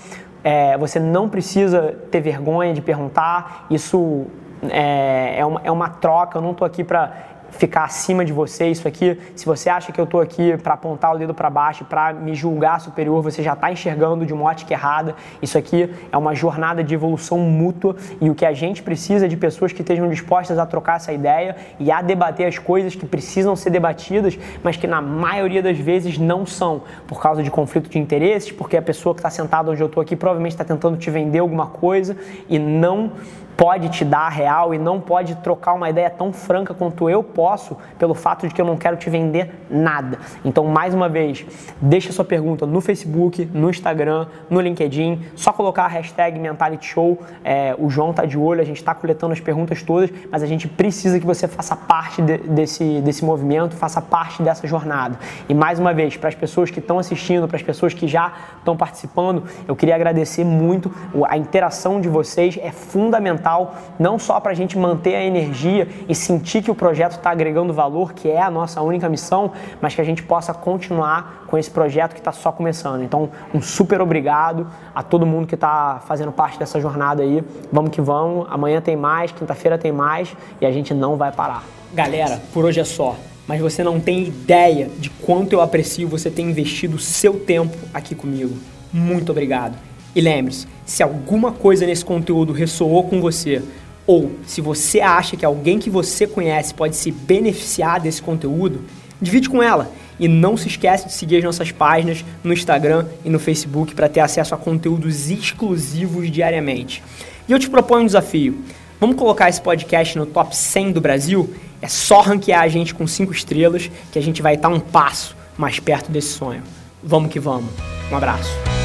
É, 0.44 0.78
você 0.78 1.00
não 1.00 1.30
precisa 1.30 1.96
ter 2.12 2.20
vergonha 2.20 2.74
de 2.74 2.82
perguntar. 2.82 3.66
Isso 3.70 4.28
é, 4.70 5.40
é, 5.40 5.46
uma, 5.46 5.62
é 5.64 5.72
uma 5.72 5.90
troca. 5.90 6.38
Eu 6.38 6.42
não 6.42 6.52
estou 6.52 6.66
aqui 6.66 6.84
para 6.84 7.39
ficar 7.52 7.84
acima 7.84 8.24
de 8.24 8.34
você. 8.34 8.68
Isso 8.68 8.88
aqui, 8.88 9.18
se 9.36 9.46
você 9.46 9.70
acha 9.70 9.92
que 9.92 10.00
eu 10.00 10.06
estou 10.06 10.22
aqui 10.22 10.58
para 10.58 10.74
apontar 10.74 11.16
o 11.16 11.18
dedo 11.18 11.34
para 11.34 11.50
baixo, 11.50 11.86
para 11.86 12.14
me 12.14 12.34
julgar 12.34 12.80
superior, 12.80 13.22
você 13.22 13.42
já 13.42 13.54
está 13.54 13.72
enxergando 13.72 14.26
de 14.26 14.34
uma 14.34 14.46
ótica 14.46 14.74
errada. 14.74 15.16
Isso 15.42 15.58
aqui 15.58 15.90
é 16.12 16.18
uma 16.18 16.36
jornada 16.36 16.84
de 16.84 16.94
evolução 16.94 17.40
mútua 17.40 17.96
e 18.22 18.30
o 18.30 18.36
que 18.36 18.46
a 18.46 18.54
gente 18.54 18.84
precisa 18.84 19.26
é 19.26 19.28
de 19.28 19.38
pessoas 19.38 19.72
que 19.72 19.82
estejam 19.82 20.08
dispostas 20.10 20.58
a 20.58 20.66
trocar 20.66 20.98
essa 20.98 21.12
ideia 21.12 21.56
e 21.80 21.92
a 21.92 22.02
debater 22.02 22.48
as 22.48 22.58
coisas 22.58 22.96
que 22.96 23.06
precisam 23.06 23.56
ser 23.56 23.70
debatidas, 23.70 24.38
mas 24.64 24.78
que 24.78 24.88
na 24.88 25.02
maioria 25.02 25.62
das 25.62 25.78
vezes 25.78 26.18
não 26.18 26.46
são, 26.46 26.82
por 27.08 27.22
causa 27.22 27.44
de 27.44 27.52
conflito 27.52 27.90
de 27.90 28.00
interesses, 28.00 28.52
porque 28.52 28.78
a 28.78 28.82
pessoa 28.82 29.14
que 29.14 29.20
está 29.20 29.30
sentada 29.30 29.72
onde 29.72 29.82
eu 29.82 29.88
estou 29.88 30.02
aqui 30.02 30.16
provavelmente 30.16 30.54
está 30.54 30.64
tentando 30.64 30.98
te 30.98 31.10
vender 31.10 31.40
alguma 31.40 31.68
coisa 31.68 32.16
e 32.48 32.58
não 32.58 33.12
pode 33.60 33.90
te 33.90 34.06
dar 34.06 34.20
a 34.22 34.30
real 34.30 34.74
e 34.74 34.78
não 34.78 35.02
pode 35.02 35.36
trocar 35.36 35.74
uma 35.74 35.90
ideia 35.90 36.10
tão 36.10 36.32
franca 36.32 36.74
quanto 36.74 37.10
eu 37.10 37.22
posso 37.22 37.76
pelo 37.98 38.16
fato 38.16 38.48
de 38.48 38.54
que 38.54 38.62
eu 38.62 38.66
não 38.66 38.78
quero 38.78 38.96
te 38.96 39.10
vender 39.10 39.54
nada. 39.70 40.18
Então, 40.46 40.64
mais 40.64 40.94
uma 40.94 41.10
vez, 41.10 41.46
deixa 41.82 42.14
sua 42.14 42.24
pergunta 42.24 42.66
no 42.66 42.80
Facebook, 42.80 43.50
no 43.54 43.70
Instagram, 43.70 44.28
no 44.50 44.62
LinkedIn, 44.62 45.26
só 45.36 45.52
colocar 45.52 45.84
a 45.84 45.88
hashtag 45.90 46.40
Mentality 46.40 46.86
Show. 46.86 47.20
É, 47.44 47.76
o 47.78 47.90
João 47.90 48.14
tá 48.14 48.24
de 48.24 48.38
olho, 48.38 48.62
a 48.62 48.64
gente 48.64 48.78
está 48.78 48.96
coletando 48.96 49.34
as 49.34 49.42
perguntas 49.42 49.84
todas, 49.84 50.10
mas 50.32 50.42
a 50.42 50.48
gente 50.48 50.66
precisa 50.66 51.20
que 51.20 51.26
você 51.26 51.46
faça 51.46 51.76
parte 51.76 52.22
de, 52.22 52.38
desse, 52.38 53.02
desse 53.02 53.26
movimento, 53.26 53.76
faça 53.76 54.02
parte 54.02 54.42
dessa 54.42 54.66
jornada. 54.66 55.20
E 55.50 55.54
mais 55.54 55.80
uma 55.80 55.94
vez, 55.94 56.16
para 56.16 56.30
as 56.30 56.36
pessoas 56.36 56.72
que 56.72 56.80
estão 56.80 56.98
assistindo, 56.98 57.46
para 57.46 57.58
as 57.58 57.64
pessoas 57.64 57.94
que 57.94 58.08
já 58.08 58.32
estão 58.58 58.78
participando, 58.78 59.44
eu 59.68 59.76
queria 59.76 59.96
agradecer 59.96 60.46
muito. 60.46 60.90
A 61.28 61.38
interação 61.38 62.00
de 62.00 62.08
vocês 62.08 62.58
é 62.62 62.72
fundamental 62.72 63.49
não 63.98 64.20
só 64.20 64.40
para 64.40 64.52
a 64.52 64.56
gente 64.56 64.78
manter 64.78 65.16
a 65.16 65.24
energia 65.24 65.88
e 66.08 66.16
sentir 66.16 66.62
que 66.62 66.72
o 66.72 66.76
projeto 66.76 67.14
está 67.14 67.32
agregando 67.32 67.74
valor, 67.74 68.14
que 68.14 68.30
é 68.30 68.42
a 68.42 68.50
nossa 68.50 68.82
única 68.82 69.08
missão, 69.10 69.52
mas 69.82 69.96
que 69.96 70.02
a 70.02 70.04
gente 70.04 70.24
possa 70.24 70.54
continuar 70.54 71.46
com 71.48 71.58
esse 71.58 71.70
projeto 71.70 72.14
que 72.14 72.20
está 72.20 72.32
só 72.32 72.52
começando. 72.52 73.04
Então, 73.04 73.30
um 73.54 73.62
super 73.62 74.02
obrigado 74.02 74.68
a 74.94 75.02
todo 75.02 75.26
mundo 75.26 75.48
que 75.48 75.56
está 75.56 76.02
fazendo 76.06 76.32
parte 76.32 76.60
dessa 76.60 76.80
jornada 76.80 77.24
aí. 77.24 77.44
Vamos 77.72 77.92
que 77.92 78.02
vamos. 78.02 78.48
Amanhã 78.50 78.82
tem 78.82 78.96
mais, 78.96 79.32
quinta-feira 79.32 79.78
tem 79.78 79.92
mais 79.92 80.36
e 80.62 80.66
a 80.66 80.72
gente 80.72 80.94
não 80.94 81.16
vai 81.16 81.32
parar. 81.32 81.64
Galera, 81.94 82.42
por 82.54 82.66
hoje 82.66 82.80
é 82.80 82.84
só 82.84 83.16
mas 83.50 83.60
você 83.60 83.84
não 83.84 84.00
tem 84.00 84.26
ideia 84.26 84.92
de 85.00 85.10
quanto 85.10 85.54
eu 85.54 85.62
aprecio 85.62 86.08
você 86.08 86.30
ter 86.30 86.44
investido 86.44 87.00
seu 87.00 87.40
tempo 87.40 87.76
aqui 87.92 88.14
comigo. 88.14 88.56
Muito 88.94 89.32
obrigado. 89.32 89.76
E 90.16 90.22
lembre-se, 90.22 90.68
se 90.90 91.04
alguma 91.04 91.52
coisa 91.52 91.86
nesse 91.86 92.04
conteúdo 92.04 92.52
ressoou 92.52 93.04
com 93.04 93.22
você, 93.22 93.62
ou 94.08 94.32
se 94.48 94.60
você 94.60 95.00
acha 95.00 95.38
que 95.38 95.46
alguém 95.46 95.78
que 95.78 95.88
você 95.90 96.26
conhece 96.26 96.74
pode 96.74 96.96
se 96.96 97.12
beneficiar 97.12 98.00
desse 98.00 98.24
conteúdo, 98.24 98.82
divide 99.22 99.48
com 99.48 99.62
ela. 99.62 99.92
E 100.20 100.28
não 100.28 100.58
se 100.58 100.68
esqueça 100.68 101.06
de 101.06 101.14
seguir 101.14 101.38
as 101.38 101.44
nossas 101.44 101.72
páginas 101.72 102.26
no 102.44 102.52
Instagram 102.52 103.06
e 103.24 103.30
no 103.30 103.38
Facebook 103.38 103.94
para 103.94 104.10
ter 104.10 104.20
acesso 104.20 104.56
a 104.56 104.58
conteúdos 104.58 105.30
exclusivos 105.30 106.30
diariamente. 106.32 107.04
E 107.48 107.52
eu 107.52 107.60
te 107.60 107.70
proponho 107.70 108.04
um 108.04 108.08
desafio. 108.08 108.58
Vamos 109.00 109.16
colocar 109.16 109.48
esse 109.48 109.62
podcast 109.62 110.18
no 110.18 110.26
top 110.26 110.58
100 110.58 110.92
do 110.92 111.00
Brasil? 111.00 111.54
É 111.84 111.88
só 111.88 112.22
ranquear 112.22 112.64
a 112.64 112.68
gente 112.68 112.96
com 112.96 113.06
5 113.06 113.32
estrelas 113.32 113.92
que 114.12 114.18
a 114.18 114.24
gente 114.24 114.42
vai 114.42 114.56
estar 114.56 114.70
um 114.70 114.80
passo 114.80 115.38
mais 115.56 115.80
perto 115.80 116.12
desse 116.12 116.30
sonho. 116.30 116.64
Vamos 117.04 117.32
que 117.32 117.40
vamos. 117.40 117.70
Um 118.12 118.18
abraço. 118.18 118.79